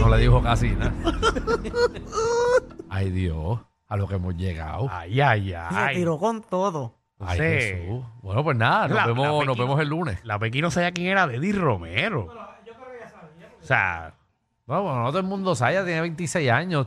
No 0.00 0.08
le 0.08 0.18
dijo 0.18 0.42
casi 0.42 0.70
nada. 0.70 0.92
Ay, 2.90 3.10
Dios, 3.10 3.60
a 3.88 3.96
lo 3.96 4.06
que 4.08 4.14
hemos 4.16 4.34
llegado. 4.36 4.88
Ay, 4.90 5.20
ay, 5.20 5.48
Se 5.50 5.56
ay. 5.56 5.96
tiró 5.96 6.18
con 6.18 6.42
todo. 6.42 6.94
Ay, 7.20 7.38
Sí. 7.38 7.44
Jesús. 7.44 8.04
Bueno, 8.22 8.42
pues 8.44 8.56
nada, 8.56 8.88
nos, 8.88 8.96
La- 8.96 9.06
vemos, 9.06 9.26
la 9.26 9.44
nos 9.44 9.56
Pequi- 9.56 9.60
vemos 9.60 9.80
el 9.80 9.88
lunes. 9.88 10.18
La 10.24 10.38
Pequi 10.38 10.60
no 10.60 10.70
sabía 10.70 10.92
quién 10.92 11.06
era 11.08 11.26
Deddy 11.26 11.52
Romero. 11.52 12.28
O 13.60 13.66
sea, 13.66 14.14
No, 14.66 14.82
bueno, 14.82 15.02
no 15.02 15.08
todo 15.08 15.18
el 15.18 15.24
mundo 15.26 15.54
sabe, 15.54 15.72
ella 15.72 15.84
tiene 15.84 16.00
26 16.00 16.50
años. 16.50 16.86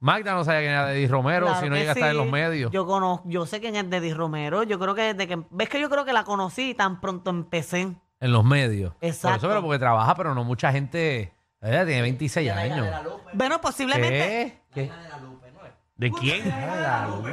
Magda 0.00 0.32
no 0.34 0.44
sabía 0.44 0.60
quién 0.60 0.72
era 0.72 0.92
Eddie 0.94 1.06
Romero, 1.08 1.46
Claro 1.46 1.60
si 1.60 1.66
no 1.68 1.74
que 1.74 1.80
llega 1.80 1.92
a 1.92 1.94
estar 1.94 2.08
en 2.08 2.14
sí. 2.16 2.22
los 2.22 2.32
medios. 2.32 2.72
Yo 2.72 2.86
conozco, 2.86 3.28
yo 3.28 3.44
sé 3.46 3.60
quién 3.60 3.76
es 3.76 3.88
Deddy 3.88 4.14
Romero. 4.14 4.62
Yo 4.62 4.78
creo 4.78 4.94
que 4.94 5.14
desde 5.14 5.28
que 5.28 5.42
ves 5.50 5.68
que 5.68 5.78
yo 5.80 5.88
creo 5.90 6.04
que 6.06 6.12
la 6.14 6.24
conocí 6.24 6.74
tan 6.74 7.00
pronto 7.00 7.30
empecé. 7.30 7.94
En 8.18 8.32
los 8.32 8.44
medios. 8.44 8.94
Por 8.94 9.04
Exacto. 9.08 9.36
eso, 9.38 9.48
pero 9.48 9.62
porque 9.62 9.78
trabaja, 9.78 10.14
pero 10.14 10.34
no 10.34 10.42
mucha 10.42 10.72
gente. 10.72 11.32
Ella 11.60 11.84
tiene 11.86 12.02
26 12.02 12.50
años. 12.50 12.88
Bueno, 13.34 13.60
posiblemente. 13.60 14.58
¿Qué? 14.74 14.86
¿Qué? 14.86 14.92
¿De 15.96 16.10
quién? 16.10 16.42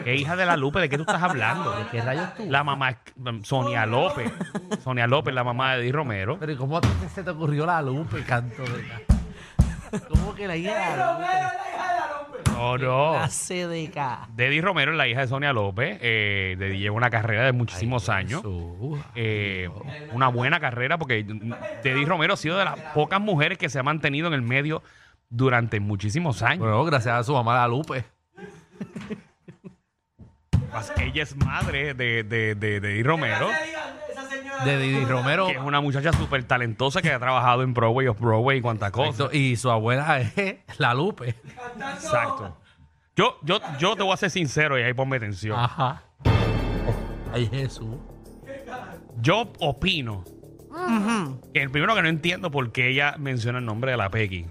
¿Qué 0.04 0.16
hija 0.16 0.36
de 0.36 0.46
la 0.46 0.56
Lupe? 0.58 0.80
¿De 0.80 0.90
qué 0.90 0.98
tú 0.98 1.04
estás 1.04 1.22
hablando? 1.24 1.72
¿De 1.72 1.86
qué 1.92 2.02
rayos 2.02 2.36
tú? 2.36 2.44
La 2.50 2.64
mamá 2.64 2.90
es 2.92 2.98
Sonia 3.48 3.86
López. 3.86 4.32
Sonia 4.84 5.08
López, 5.08 5.34
la 5.34 5.44
mamá 5.44 5.74
de 5.76 5.82
Eddie 5.82 5.92
Romero. 5.94 6.38
Pero 6.40 6.52
¿y 6.52 6.56
cómo 6.56 6.78
a 6.78 6.82
ti 6.82 6.88
se 7.14 7.24
te 7.24 7.30
ocurrió 7.32 7.66
la 7.66 7.82
Lupe, 7.82 8.24
canto 8.24 8.62
de 8.64 8.84
la- 8.84 10.00
¿Cómo 10.08 10.36
que 10.36 10.48
la 10.48 10.56
hija 10.56 10.72
de 10.92 10.98
la 10.98 11.14
Lupe? 11.14 12.52
No, 12.52 12.78
no. 12.78 13.14
La 13.14 13.28
CDK. 13.30 14.28
De 14.36 14.48
Eddie 14.48 14.62
Romero 14.62 14.92
es 14.92 14.98
la 14.98 15.08
hija 15.08 15.22
de 15.22 15.28
Sonia 15.28 15.54
López. 15.54 15.98
Eh, 16.02 16.56
de 16.60 16.78
lleva 16.78 16.96
una 16.96 17.10
carrera 17.10 17.46
de 17.46 17.54
muchísimos 17.54 18.10
años. 18.10 18.42
Jesús. 18.42 19.00
Eh, 19.16 19.70
una 20.12 20.28
buena 20.28 20.60
carrera 20.60 20.98
porque 20.98 21.26
Teddy 21.82 22.06
Romero 22.06 22.34
ha 22.34 22.38
sido 22.38 22.58
de 22.58 22.66
las 22.66 22.78
pocas 22.94 23.22
mujeres 23.22 23.58
que 23.58 23.70
se 23.70 23.80
ha 23.80 23.84
mantenido 23.84 24.28
en 24.28 24.34
el 24.34 24.42
medio 24.42 24.84
durante 25.30 25.80
muchísimos 25.80 26.44
años. 26.44 26.60
Bueno, 26.60 26.84
gracias 26.84 27.16
a 27.16 27.24
su 27.24 27.34
mamá 27.34 27.56
la 27.56 27.68
Lupe. 27.68 28.04
Que 30.96 31.06
Ella 31.06 31.24
es 31.24 31.36
madre 31.36 31.94
de, 31.94 32.24
de, 32.24 32.56
de, 32.56 32.80
de 32.80 32.92
Eddie 32.94 33.04
Romero, 33.04 33.48
De 34.66 34.78
Didi 34.78 35.06
Romero. 35.06 35.48
que 35.48 35.54
es 35.54 35.60
una 35.60 35.82
muchacha 35.82 36.12
súper 36.14 36.44
talentosa 36.44 37.02
que 37.02 37.12
ha 37.12 37.20
trabajado 37.20 37.64
en 37.64 37.74
Broadway, 37.74 38.08
Off-Broadway 38.08 38.60
y 38.60 38.62
cuantas 38.62 38.92
cosas. 38.92 39.34
Y 39.34 39.56
su 39.56 39.70
abuela 39.72 40.20
es 40.22 40.34
la 40.78 40.94
Lupe. 40.94 41.36
Exacto. 41.94 42.58
Yo, 43.16 43.38
yo, 43.44 43.60
yo 43.80 43.96
te 43.96 44.04
voy 44.04 44.14
a 44.14 44.18
ser 44.18 44.30
sincero 44.30 44.80
y 44.80 44.84
ahí 44.84 44.94
ponme 44.94 45.18
atención. 45.18 45.60
Ajá. 45.60 46.04
Ay, 47.34 47.48
Jesús. 47.52 47.98
Yo 49.22 49.52
opino 49.60 50.24
que 51.54 51.62
el 51.62 51.70
primero 51.72 51.94
que 51.96 52.02
no 52.02 52.08
entiendo 52.10 52.50
por 52.52 52.72
qué 52.72 52.90
ella 52.90 53.16
menciona 53.18 53.60
el 53.60 53.66
nombre 53.66 53.92
de 53.92 53.98
la 53.98 54.10
Pequi. 54.10 54.48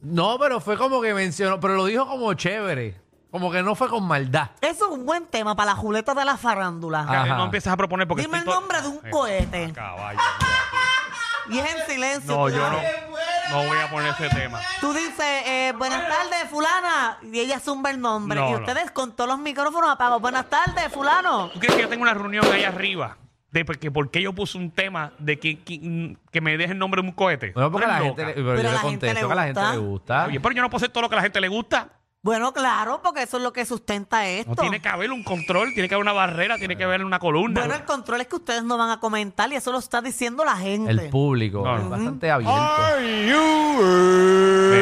No, 0.00 0.36
pero 0.38 0.60
fue 0.60 0.76
como 0.76 1.00
que 1.00 1.14
mencionó, 1.14 1.58
pero 1.60 1.74
lo 1.76 1.86
dijo 1.86 2.06
como 2.06 2.32
chévere. 2.34 3.01
Como 3.32 3.50
que 3.50 3.62
no 3.64 3.74
fue 3.74 3.88
con 3.88 4.04
maldad. 4.06 4.50
Eso 4.60 4.84
es 4.86 4.90
un 4.92 5.04
buen 5.04 5.26
tema 5.26 5.56
para 5.56 5.72
la 5.72 5.76
juleta 5.76 6.14
de 6.14 6.24
la 6.24 6.36
farándula. 6.36 7.04
Ah. 7.08 7.22
Ajá. 7.22 7.36
No 7.36 7.44
empiezas 7.46 7.72
a 7.72 7.76
proponer 7.76 8.06
porque 8.06 8.22
Dime 8.22 8.36
el 8.38 8.44
estoy 8.44 8.54
to- 8.54 8.60
nombre 8.60 8.80
de 8.82 8.88
un 8.88 8.98
cohete. 9.10 9.72
Caballo. 9.72 10.20
Y 11.50 11.58
es 11.58 11.74
en 11.74 11.86
silencio. 11.86 12.32
No, 12.36 12.48
yo 12.48 12.56
no, 12.70 12.78
no 13.50 13.66
voy 13.66 13.76
a 13.78 13.90
poner 13.90 14.14
ese 14.16 14.28
tema. 14.30 14.60
Tú 14.80 14.92
dices, 14.92 15.18
eh, 15.44 15.72
buenas 15.76 16.00
tardes, 16.06 16.48
fulana, 16.48 17.18
y 17.20 17.40
ella 17.40 17.58
zumba 17.58 17.90
el 17.90 18.00
nombre. 18.00 18.38
No, 18.38 18.48
y 18.48 18.52
no. 18.52 18.58
ustedes 18.60 18.92
con 18.92 19.10
todos 19.10 19.28
los 19.28 19.40
micrófonos 19.40 19.90
apagados. 19.90 20.22
Buenas 20.22 20.48
tardes, 20.48 20.90
fulano. 20.92 21.48
¿Tú 21.52 21.58
crees 21.58 21.74
que 21.74 21.82
yo 21.82 21.88
tengo 21.88 22.02
una 22.02 22.14
reunión 22.14 22.44
ahí 22.52 22.62
arriba? 22.62 23.16
De 23.50 23.64
por- 23.64 23.76
que 23.78 23.90
por 23.90 24.10
qué 24.12 24.22
yo 24.22 24.32
puse 24.32 24.56
un 24.56 24.70
tema 24.70 25.12
de 25.18 25.38
que, 25.40 25.58
que, 25.58 26.16
que 26.30 26.40
me 26.40 26.56
deje 26.56 26.72
el 26.72 26.78
nombre 26.78 27.02
de 27.02 27.08
un 27.08 27.12
cohete. 27.14 27.50
Bueno, 27.52 27.72
porque 27.72 27.86
a 27.86 27.88
la 27.88 27.98
gente, 27.98 28.22
le, 28.24 28.28
loca. 28.28 28.34
pero 28.36 28.46
Pero 28.56 28.62
yo 28.62 28.68
a 28.68 28.70
le 28.70 28.76
la 28.76 28.78
gente 28.78 29.06
contesto 29.08 29.20
le 29.20 29.26
que 29.26 29.32
a 29.32 29.34
la 29.34 29.44
gente 29.44 29.60
gusta. 29.60 29.72
le 29.72 29.78
gusta. 29.78 30.24
Oye, 30.26 30.40
pero 30.40 30.54
yo 30.54 30.62
no 30.62 30.70
puedo 30.70 30.76
hacer 30.78 30.90
todo 30.90 31.02
lo 31.02 31.08
que 31.08 31.14
a 31.16 31.18
la 31.18 31.22
gente 31.22 31.40
le 31.40 31.48
gusta. 31.48 31.88
Bueno, 32.24 32.52
claro, 32.52 33.00
porque 33.02 33.22
eso 33.24 33.38
es 33.38 33.42
lo 33.42 33.52
que 33.52 33.66
sustenta 33.66 34.28
esto. 34.28 34.50
No 34.50 34.54
tiene 34.54 34.80
que 34.80 34.88
haber 34.88 35.10
un 35.10 35.24
control, 35.24 35.72
tiene 35.74 35.88
que 35.88 35.96
haber 35.96 36.04
una 36.04 36.12
barrera, 36.12 36.56
tiene 36.56 36.76
que 36.76 36.84
haber 36.84 37.04
una 37.04 37.18
columna. 37.18 37.62
Bueno, 37.62 37.74
el 37.74 37.84
control 37.84 38.20
es 38.20 38.28
que 38.28 38.36
ustedes 38.36 38.62
no 38.62 38.78
van 38.78 38.90
a 38.90 39.00
comentar 39.00 39.52
y 39.52 39.56
eso 39.56 39.72
lo 39.72 39.78
está 39.80 40.00
diciendo 40.00 40.44
la 40.44 40.54
gente. 40.56 40.88
el 40.88 41.10
público 41.10 41.62
No, 41.64 41.76
no. 41.78 41.82
es 41.82 41.88
bastante 41.90 42.30
abierto. 42.30 42.54
Me 42.54 43.34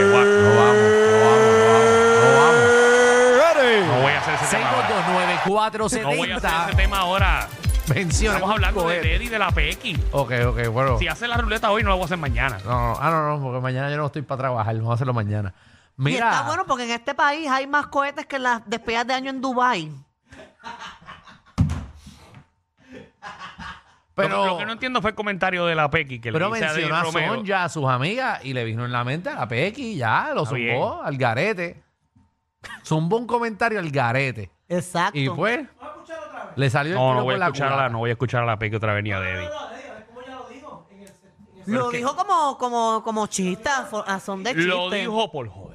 voy 0.04 0.20
a- 0.20 0.24
No 0.24 0.54
vamos, 0.54 0.76
no 0.76 1.24
vamos, 1.24 1.48
no 2.20 2.36
vamos, 2.36 3.86
no 3.88 4.02
voy 4.02 4.12
a 4.12 4.18
hacer 4.20 4.34
ese 4.34 4.44
no 4.44 4.50
tema. 4.50 4.68
ahora. 4.68 4.88
vamos. 4.90 5.06
No 5.08 5.14
voy 5.14 5.22
a 5.22 5.66
hacer 5.66 5.80
6229470. 5.80 6.66
ese 6.68 6.76
tema 6.76 6.98
ahora. 6.98 7.48
Menciona 7.88 8.34
Estamos 8.36 8.54
hablando 8.54 8.86
de. 8.86 9.16
Eddie 9.16 9.30
de 9.30 9.38
la 9.38 9.50
PX. 9.50 9.98
Ok, 10.12 10.32
ok, 10.46 10.66
bueno. 10.68 10.98
Si 10.98 11.08
hace 11.08 11.26
la 11.26 11.38
ruleta 11.38 11.70
hoy, 11.70 11.82
no 11.82 11.88
la 11.88 11.94
voy 11.94 12.02
a 12.02 12.04
hacer 12.04 12.18
mañana. 12.18 12.58
No, 12.66 12.70
no, 12.70 12.98
ah, 13.00 13.10
no, 13.10 13.28
no, 13.38 13.42
porque 13.42 13.60
mañana 13.60 13.90
yo 13.90 13.96
no 13.96 14.04
estoy 14.06 14.20
para 14.20 14.40
trabajar. 14.40 14.74
Vamos 14.76 14.90
a 14.90 14.94
hacerlo 14.94 15.14
mañana. 15.14 15.54
Y 16.06 16.14
está 16.14 16.42
bueno 16.46 16.64
porque 16.66 16.84
en 16.84 16.90
este 16.90 17.14
país 17.14 17.48
hay 17.48 17.66
más 17.66 17.86
cohetes 17.88 18.26
que 18.26 18.38
las 18.38 18.62
despedidas 18.68 19.06
de 19.06 19.14
año 19.14 19.30
en 19.30 19.40
Dubai. 19.40 19.92
pero, 24.14 24.28
lo, 24.44 24.46
lo 24.46 24.58
que 24.58 24.66
no 24.66 24.72
entiendo 24.72 25.00
fue 25.00 25.10
el 25.10 25.16
comentario 25.16 25.64
de 25.66 25.74
la 25.74 25.88
PX 25.90 26.20
que 26.20 26.32
pero 26.32 26.48
le 26.50 26.54
dice 26.54 26.66
a 26.66 26.72
mencionó 26.72 26.96
a. 26.96 27.04
Sonja, 27.12 27.64
a 27.64 27.68
sus 27.68 27.86
amigas, 27.86 28.44
y 28.44 28.52
le 28.52 28.64
vino 28.64 28.84
en 28.84 28.92
la 28.92 29.02
mente 29.04 29.30
a 29.30 29.34
la 29.34 29.48
Pequi, 29.48 29.96
ya, 29.96 30.32
lo 30.34 30.42
Está 30.42 30.56
zumbó 30.56 31.02
al 31.02 31.16
garete. 31.16 31.82
Zumbó 32.84 33.16
un 33.16 33.26
comentario 33.26 33.78
al 33.78 33.90
garete. 33.90 34.50
Exacto. 34.68 35.18
Y 35.18 35.28
pues, 35.30 35.66
le 36.56 36.70
salió 36.70 36.92
el 36.92 36.98
No, 36.98 37.14
no 37.14 37.22
voy, 37.24 37.34
a 37.34 37.38
la 37.38 37.46
escuchar 37.46 37.72
a 37.72 37.76
la, 37.76 37.88
no 37.88 37.98
voy 37.98 38.10
a 38.10 38.12
escuchar 38.12 38.42
a 38.42 38.46
la 38.46 38.58
PX 38.58 38.76
otra 38.76 38.92
vez 38.94 39.04
ni 39.04 39.12
a 39.12 39.18
Eddie. 39.18 39.48
Lo 41.66 41.90
dijo 41.90 42.16
como, 42.16 42.58
como, 42.58 43.02
como 43.04 43.26
chiste, 43.28 43.68
a 43.68 43.88
fo- 43.88 44.04
a 44.06 44.18
son 44.18 44.42
de 44.42 44.50
chiste. 44.54 44.66
Lo 44.66 44.90
dijo 44.90 45.30
por 45.30 45.48
joder. 45.48 45.69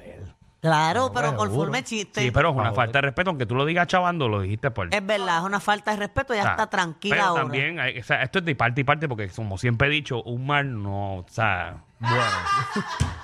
Claro, 0.66 1.10
pero 1.14 1.30
seguro. 1.30 1.70
de 1.70 1.84
chiste. 1.84 2.20
Sí, 2.22 2.30
pero 2.30 2.48
es 2.50 2.54
una 2.54 2.64
Joder. 2.70 2.76
falta 2.76 2.98
de 2.98 3.02
respeto, 3.02 3.30
aunque 3.30 3.46
tú 3.46 3.54
lo 3.54 3.64
digas 3.64 3.86
chavando, 3.86 4.28
lo 4.28 4.40
dijiste 4.40 4.70
por. 4.70 4.92
Es 4.94 5.06
verdad, 5.06 5.38
es 5.38 5.44
una 5.44 5.60
falta 5.60 5.92
de 5.92 5.96
respeto, 5.98 6.34
ya 6.34 6.40
O 6.40 6.42
sea, 6.42 6.52
está 6.52 6.66
tranquila 6.68 7.14
pero 7.16 7.26
ahora. 7.28 7.42
también, 7.42 7.78
hay- 7.80 7.98
o 7.98 8.02
sea, 8.02 8.22
esto 8.22 8.40
es 8.40 8.44
de 8.44 8.54
parte 8.56 8.80
y 8.80 8.84
parte, 8.84 9.08
porque 9.08 9.28
como 9.28 9.58
siempre 9.58 9.88
he 9.88 9.90
dicho, 9.90 10.22
un 10.24 10.46
mal 10.46 10.82
no, 10.82 11.16
o 11.18 11.26
sea, 11.28 11.76
Bueno. 12.00 12.16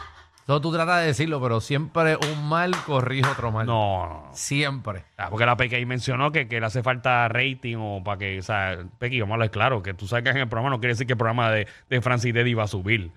Eso 0.44 0.60
tú 0.60 0.72
tratas 0.72 1.00
de 1.02 1.06
decirlo, 1.06 1.40
pero 1.40 1.60
siempre 1.60 2.16
un 2.16 2.48
mal 2.48 2.72
corrige 2.84 3.28
otro 3.30 3.52
mal. 3.52 3.64
no, 3.64 4.06
no. 4.08 4.30
Siempre. 4.32 5.04
Ah, 5.16 5.28
porque 5.30 5.46
la 5.46 5.56
Pequi 5.56 5.76
ahí 5.76 5.86
mencionó 5.86 6.32
que, 6.32 6.48
que 6.48 6.58
le 6.58 6.66
hace 6.66 6.82
falta 6.82 7.28
rating 7.28 7.76
o 7.78 8.02
para 8.02 8.18
que, 8.18 8.40
o 8.40 8.42
sea, 8.42 8.76
Pequi, 8.98 9.20
vamos 9.20 9.32
a 9.32 9.34
hablar 9.36 9.50
claro, 9.52 9.82
que 9.84 9.94
tú 9.94 10.08
sabes 10.08 10.24
que 10.24 10.30
en 10.30 10.38
el 10.38 10.48
programa 10.48 10.70
no 10.70 10.80
quiere 10.80 10.94
decir 10.94 11.06
que 11.06 11.12
el 11.12 11.16
programa 11.18 11.50
de, 11.52 11.68
de 11.88 12.00
Francis 12.02 12.34
Deddy 12.34 12.54
va 12.54 12.64
a 12.64 12.66
subir. 12.68 13.12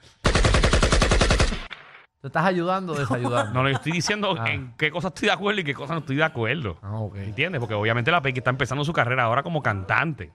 ¿Te 2.26 2.30
estás 2.30 2.46
ayudando 2.48 2.94
o 2.94 2.96
desayudando? 2.98 3.54
No 3.54 3.64
le 3.64 3.74
estoy 3.74 3.92
diciendo 3.92 4.36
Ah. 4.40 4.50
en 4.50 4.74
qué 4.80 4.90
cosas 4.90 5.12
estoy 5.14 5.28
de 5.28 5.34
acuerdo 5.34 5.62
y 5.62 5.64
qué 5.64 5.76
cosas 5.76 5.92
no 5.92 6.00
estoy 6.00 6.16
de 6.16 6.24
acuerdo. 6.24 6.80
Ah, 6.82 6.94
ok. 6.96 7.18
¿Entiendes? 7.18 7.60
Porque 7.60 7.76
obviamente 7.76 8.10
la 8.10 8.20
Pequi 8.20 8.40
está 8.40 8.50
empezando 8.50 8.84
su 8.84 8.94
carrera 8.94 9.26
ahora 9.26 9.44
como 9.44 9.62
cantante. 9.62 10.34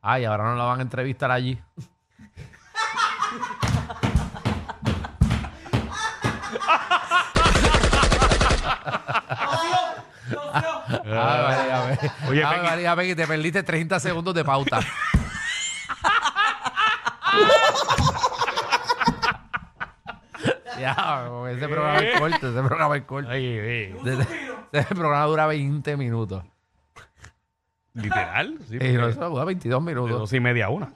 Ay, 0.00 0.24
ahora 0.24 0.44
no 0.44 0.56
la 0.56 0.64
van 0.64 0.78
a 0.78 0.82
entrevistar 0.82 1.30
allí. 1.30 1.58
Ay, 10.88 10.98
María, 11.06 11.84
ve. 11.86 12.10
Oye, 12.28 12.44
Ay, 12.44 12.54
Pequi. 12.56 12.66
María, 12.66 12.96
Pequi, 12.96 13.14
te 13.14 13.26
perdiste 13.26 13.62
30 13.62 14.00
segundos 14.00 14.34
de 14.34 14.44
pauta. 14.44 14.80
ya, 20.84 21.30
ese 21.50 21.68
programa 21.68 21.98
es 21.98 22.20
corto, 22.20 22.48
ese 22.48 22.62
programa 22.62 22.96
es 22.96 23.02
corto. 23.04 23.30
Ay, 23.30 23.46
ay, 23.58 23.96
Ese, 24.04 24.26
ese 24.72 24.94
programa 24.94 25.24
dura 25.26 25.46
20 25.46 25.96
minutos. 25.96 26.42
literal. 27.94 28.58
Sí, 28.68 28.76
Y 28.80 28.92
no, 28.94 29.08
eso 29.08 29.28
dura 29.30 29.44
22 29.44 29.84
de 29.84 29.94
minutos. 29.94 30.18
dos 30.18 30.32
y 30.32 30.40
media 30.40 30.66
a 30.66 30.70
una. 30.70 30.92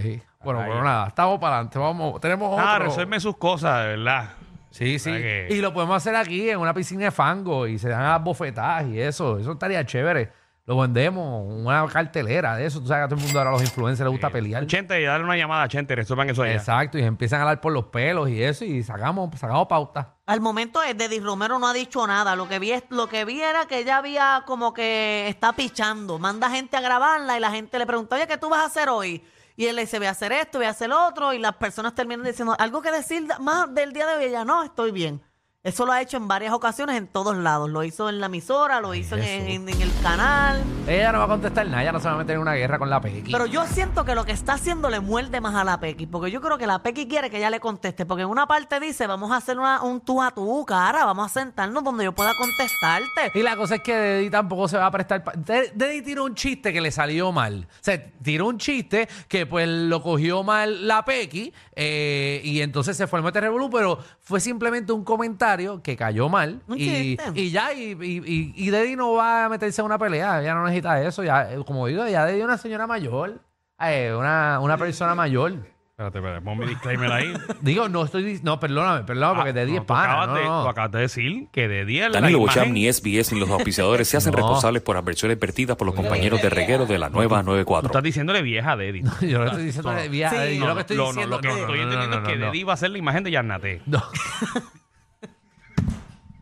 Sí. 0.00 0.22
Bueno, 0.42 0.60
pero 0.66 0.82
nada, 0.84 1.08
estamos 1.08 1.38
para 1.38 1.56
adelante. 1.56 1.78
Vamos, 1.78 2.20
tenemos 2.20 2.52
otro. 2.54 2.64
Ah, 2.66 2.78
resuelve 2.78 3.20
sus 3.20 3.36
cosas, 3.36 3.82
de 3.82 3.88
verdad. 3.96 4.30
Sí, 4.70 4.98
sí. 4.98 5.10
¿Verdad 5.10 5.24
que- 5.48 5.48
Y 5.50 5.60
lo 5.60 5.74
podemos 5.74 5.96
hacer 5.96 6.14
aquí 6.16 6.48
en 6.48 6.58
una 6.60 6.72
piscina 6.72 7.04
de 7.06 7.10
fango 7.10 7.66
y 7.66 7.78
se 7.78 7.88
dan 7.88 8.04
las 8.04 8.22
bofetadas 8.22 8.86
y 8.86 9.00
eso. 9.00 9.38
Eso 9.38 9.52
estaría 9.52 9.84
chévere. 9.84 10.32
Lo 10.70 10.76
vendemos, 10.76 11.44
una 11.48 11.84
cartelera 11.88 12.54
de 12.54 12.64
eso. 12.64 12.80
Tú 12.80 12.86
sabes 12.86 13.00
que 13.00 13.04
a 13.06 13.08
todo 13.08 13.18
el 13.18 13.24
mundo 13.24 13.40
ahora 13.40 13.50
a 13.50 13.52
los 13.54 13.62
influencers 13.62 14.04
les 14.04 14.12
gusta 14.12 14.30
pelear. 14.30 14.64
Chente, 14.68 15.02
dale 15.02 15.24
una 15.24 15.36
llamada 15.36 15.64
a 15.64 15.68
Chente, 15.68 15.96
resuelvan 15.96 16.30
eso 16.30 16.44
allá. 16.44 16.54
Exacto, 16.54 16.96
y 16.96 17.02
empiezan 17.02 17.40
a 17.40 17.42
hablar 17.42 17.60
por 17.60 17.72
los 17.72 17.86
pelos 17.86 18.28
y 18.28 18.40
eso 18.40 18.64
y 18.64 18.80
sacamos, 18.84 19.36
sacamos 19.36 19.66
pauta. 19.66 20.14
Al 20.26 20.40
momento 20.40 20.80
es 20.80 20.96
Deddy 20.96 21.18
Romero 21.18 21.58
no 21.58 21.66
ha 21.66 21.72
dicho 21.72 22.06
nada. 22.06 22.36
Lo 22.36 22.48
que 22.48 22.60
vi 22.60 22.70
es, 22.70 22.84
lo 22.90 23.08
que 23.08 23.24
vi 23.24 23.40
era 23.40 23.66
que 23.66 23.78
ella 23.78 23.96
había 23.96 24.44
como 24.46 24.72
que 24.72 25.26
está 25.26 25.54
pichando. 25.54 26.20
Manda 26.20 26.48
gente 26.48 26.76
a 26.76 26.80
grabarla 26.80 27.36
y 27.36 27.40
la 27.40 27.50
gente 27.50 27.76
le 27.76 27.84
pregunta, 27.84 28.14
oye, 28.14 28.28
¿qué 28.28 28.38
tú 28.38 28.48
vas 28.48 28.60
a 28.60 28.66
hacer 28.66 28.90
hoy? 28.90 29.24
Y 29.56 29.66
él 29.66 29.74
le 29.74 29.82
dice, 29.82 29.98
voy 29.98 30.06
a 30.06 30.10
hacer 30.10 30.30
esto, 30.30 30.58
voy 30.58 30.68
a 30.68 30.70
hacer 30.70 30.88
lo 30.88 31.04
otro. 31.04 31.32
Y 31.32 31.40
las 31.40 31.56
personas 31.56 31.96
terminan 31.96 32.24
diciendo, 32.24 32.54
algo 32.56 32.80
que 32.80 32.92
decir 32.92 33.26
más 33.40 33.74
del 33.74 33.92
día 33.92 34.06
de 34.06 34.18
hoy. 34.18 34.24
Ella, 34.26 34.44
no, 34.44 34.62
estoy 34.62 34.92
bien. 34.92 35.20
Eso 35.62 35.84
lo 35.84 35.92
ha 35.92 36.00
hecho 36.00 36.16
en 36.16 36.26
varias 36.26 36.54
ocasiones 36.54 36.96
en 36.96 37.06
todos 37.06 37.36
lados. 37.36 37.68
Lo 37.68 37.84
hizo 37.84 38.08
en 38.08 38.18
la 38.18 38.26
emisora, 38.26 38.80
lo 38.80 38.94
hizo 38.94 39.14
en, 39.18 39.24
en- 39.24 39.68
en 39.68 39.82
el 39.82 39.92
canal. 40.02 40.62
Ella 40.88 41.12
no 41.12 41.18
va 41.18 41.26
a 41.26 41.28
contestar 41.28 41.66
nada, 41.66 41.82
ella 41.82 41.92
no 41.92 42.00
se 42.00 42.08
va 42.08 42.14
a 42.14 42.16
meter 42.16 42.36
en 42.36 42.40
una 42.40 42.54
guerra 42.54 42.78
con 42.78 42.88
la 42.88 42.98
Pequi. 42.98 43.30
Pero 43.30 43.44
yo 43.44 43.66
siento 43.66 44.06
que 44.06 44.14
lo 44.14 44.24
que 44.24 44.32
está 44.32 44.54
haciendo 44.54 44.88
le 44.88 45.00
muerde 45.00 45.38
más 45.42 45.54
a 45.54 45.62
la 45.62 45.78
Pequi, 45.78 46.06
porque 46.06 46.30
yo 46.30 46.40
creo 46.40 46.56
que 46.56 46.66
la 46.66 46.82
Pequi 46.82 47.06
quiere 47.06 47.28
que 47.28 47.36
ella 47.36 47.50
le 47.50 47.60
conteste, 47.60 48.06
porque 48.06 48.22
en 48.22 48.30
una 48.30 48.46
parte 48.46 48.80
dice, 48.80 49.06
vamos 49.06 49.32
a 49.32 49.36
hacer 49.36 49.58
una- 49.58 49.82
un 49.82 50.00
tú 50.00 50.22
a 50.22 50.30
tú, 50.30 50.64
cara, 50.66 51.04
vamos 51.04 51.26
a 51.26 51.28
sentarnos 51.40 51.84
donde 51.84 52.04
yo 52.04 52.12
pueda 52.14 52.32
contestarte. 52.38 53.38
Y 53.38 53.42
la 53.42 53.54
cosa 53.54 53.74
es 53.74 53.82
que 53.82 53.94
Deddy 53.94 54.30
tampoco 54.30 54.66
se 54.66 54.78
va 54.78 54.86
a 54.86 54.90
prestar. 54.90 55.22
pa- 55.22 55.32
De- 55.36 55.72
Deddy 55.74 56.00
tiró 56.00 56.24
un 56.24 56.34
chiste 56.34 56.72
que 56.72 56.80
le 56.80 56.90
salió 56.90 57.32
mal. 57.32 57.68
O 57.70 57.76
sea, 57.82 58.02
tiró 58.22 58.46
un 58.46 58.56
chiste 58.56 59.10
que 59.28 59.44
pues 59.44 59.68
lo 59.68 60.02
cogió 60.02 60.42
mal 60.42 60.88
la 60.88 61.04
Pequi 61.04 61.52
eh, 61.76 62.40
y 62.44 62.62
entonces 62.62 62.96
se 62.96 63.06
fue 63.06 63.18
al 63.18 63.24
Mete 63.26 63.42
Revolú, 63.42 63.68
pero 63.68 63.98
fue 64.22 64.40
simplemente 64.40 64.92
un 64.94 65.04
comentario 65.04 65.49
que 65.82 65.96
cayó 65.96 66.28
mal. 66.28 66.60
Un 66.68 66.78
y, 66.78 67.16
chiste. 67.16 67.24
y 67.34 67.50
ya, 67.50 67.72
y, 67.72 67.92
y, 68.00 68.18
y- 68.24 68.52
y 68.56 68.70
Deddy 68.70 68.96
no 68.96 69.12
va 69.14 69.44
a 69.44 69.48
meterse 69.48 69.80
en 69.80 69.86
una 69.86 69.98
pelea. 69.98 70.40
Ella 70.40 70.54
no 70.54 70.64
necesita 70.64 71.00
eso. 71.02 71.22
Ya, 71.24 71.52
eh, 71.52 71.58
como 71.66 71.86
digo, 71.86 72.06
ya 72.08 72.24
Deddy 72.26 72.38
es 72.38 72.44
una 72.44 72.58
señora 72.58 72.86
mayor. 72.86 73.40
eh, 73.80 74.14
una, 74.16 74.60
una 74.60 74.76
persona 74.76 75.14
mayor. 75.14 75.52
Espérate, 76.00 76.16
espérate, 76.18 76.40
pon 76.42 76.56
mi 76.58 76.64
disclaimer 76.66 77.12
ahí. 77.12 77.34
Digo, 77.60 77.86
no 77.90 78.02
estoy 78.04 78.22
dic- 78.24 78.40
No, 78.42 78.58
perdóname, 78.58 79.04
perdóname, 79.04 79.36
porque 79.36 79.52
de 79.52 79.66
10 79.66 79.80
tú 79.80 79.86
pana. 79.86 80.04
acabas 80.04 80.28
No, 80.28 80.34
de- 80.34 80.44
no. 80.44 80.62
tú 80.62 80.68
acabas 80.70 80.90
de 80.92 80.98
decir 81.00 81.48
que 81.52 81.68
de 81.68 81.84
10 81.84 82.08
la 82.10 82.20
Danilo 82.22 82.38
Bocham, 82.38 82.68
imagen- 82.68 82.72
ni 82.72 82.86
SBS, 82.90 83.34
ni 83.34 83.40
los 83.40 83.50
auspiciadores 83.50 84.08
se 84.08 84.16
hacen 84.16 84.30
No. 84.32 84.38
responsables 84.38 84.80
por 84.82 84.96
adversiones 84.96 85.38
vertidas 85.38 85.76
por 85.76 85.84
los 85.86 85.94
compañeros 85.94 86.40
de 86.40 86.48
reguero 86.48 86.86
de 86.86 86.96
la 86.98 87.10
nueva 87.10 87.40
Tú 87.40 87.48
94. 87.48 87.88
estás 87.88 88.02
diciéndole 88.02 88.40
vieja 88.40 88.72
a 88.72 88.76
Deddy. 88.78 89.02
Yo 89.28 89.40
no 89.40 89.44
estoy 89.48 89.64
diciendo 89.66 89.90
de 89.90 90.08
viaje, 90.08 90.52
Sí. 90.54 90.58
yo 90.58 90.66
lo 90.68 90.74
que 90.74 90.80
estoy 90.80 90.96
No, 90.96 91.02
no, 91.02 91.08
diciendo 91.10 91.36
lo 91.36 91.42
que 91.42 91.48
no, 91.48 91.54
no, 91.54 91.60
estoy 91.60 91.76
no, 91.76 91.82
entendiendo 91.84 92.16
no, 92.16 92.22
es 92.22 92.28
que 92.32 92.38
no, 92.38 92.46
no. 92.46 92.52
Deddy 92.52 92.64
va 92.64 92.72
a 92.72 92.76
ser 92.78 92.90
la 92.92 92.98
imagen 92.98 93.24
de 93.24 93.30
Yarnate. 93.32 93.82
No. 93.84 94.02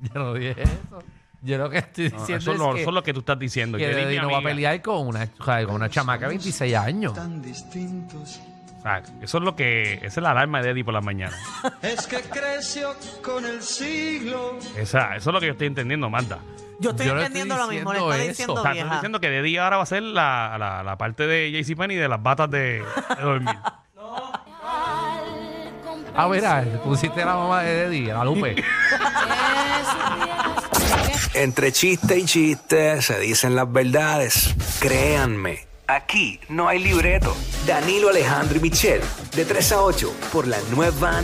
yo 0.15 0.21
no 0.21 0.35
dije 0.35 0.63
eso. 0.63 0.99
Yo 1.41 1.57
lo 1.57 1.71
que 1.71 1.79
estoy 1.79 2.09
No, 2.11 2.19
diciendo 2.19 2.43
eso, 2.43 2.53
es 2.53 2.59
no, 2.59 2.75
que, 2.75 2.81
eso 2.81 2.91
es 2.91 2.95
lo 2.95 3.03
que 3.05 3.13
tú 3.15 3.21
estás 3.21 3.39
diciendo. 3.39 3.79
que 3.79 3.87
mi 3.87 4.17
no 4.17 4.27
va 4.29 4.35
a 4.35 4.39
amiga. 4.39 4.51
pelear 4.51 4.83
con 4.83 5.07
una, 5.07 5.29
o 5.39 5.45
sea, 5.45 5.65
con 5.65 5.75
una 5.77 5.89
chamaca 5.89 6.25
de 6.27 6.31
26 6.31 6.75
años. 6.75 7.13
O 7.17 8.83
sea, 8.83 9.03
eso 9.23 9.39
es 9.39 9.45
lo 9.45 9.55
que. 9.57 9.95
Esa 9.95 10.07
es 10.07 10.17
la 10.19 10.31
alarma 10.33 10.61
de 10.61 10.69
Deddy 10.69 10.83
por 10.83 10.95
la 10.95 11.01
mañana. 11.01 11.37
Es 11.83 12.07
que 12.07 12.21
creció 12.23 12.95
con 13.23 13.45
el 13.47 13.63
siglo. 13.63 14.59
Esa, 14.77 15.17
eso 15.17 15.31
es 15.31 15.35
lo 15.35 15.41
que 15.41 15.47
yo 15.47 15.53
estoy 15.53 15.67
entendiendo, 15.69 16.09
Marta. 16.11 16.39
Yo 16.81 16.91
estoy 16.91 17.07
Yo 17.07 17.15
no 17.15 17.21
entendiendo 17.21 17.55
estoy 17.55 17.67
lo 17.67 17.73
mismo, 17.73 17.93
le 17.93 17.99
diciendo 17.99 18.15
está 18.15 18.29
diciendo 18.29 18.53
O 18.55 18.57
sea, 18.57 18.63
tú 18.63 18.69
estás 18.69 18.75
vieja. 18.75 18.95
diciendo 18.95 19.21
que 19.21 19.31
Deddy 19.31 19.57
ahora 19.59 19.77
va 19.79 19.83
a 19.83 19.87
ser 19.87 20.03
la, 20.03 20.57
la, 20.59 20.83
la 20.85 20.97
parte 20.99 21.27
de 21.27 21.51
JCPenney 21.51 21.97
de 21.97 22.09
las 22.09 22.23
batas 22.23 22.51
de, 22.51 22.59
de 23.17 23.23
dormir. 23.23 23.57
Ah, 26.21 26.27
mira, 26.29 26.65
pusiste 26.83 27.25
la 27.25 27.37
mamá 27.37 27.63
de 27.63 27.87
Deddy, 27.89 28.07
la 28.07 28.25
Lupe. 28.25 28.57
Entre 31.35 31.73
chiste 31.73 32.19
y 32.19 32.25
chiste 32.25 33.01
se 33.03 33.21
dicen 33.21 33.55
las 33.55 33.71
verdades. 33.71 34.55
Créanme, 34.81 35.67
aquí 35.87 36.41
no 36.49 36.69
hay 36.69 36.79
libreto. 36.79 37.37
Danilo 37.67 38.09
Alejandro 38.09 38.59
y 38.59 38.61
Michel, 38.61 39.01
de 39.35 39.45
3 39.45 39.73
a 39.73 39.83
8, 39.83 40.13
por 40.33 40.47
la 40.47 40.59
nueva 40.75 41.23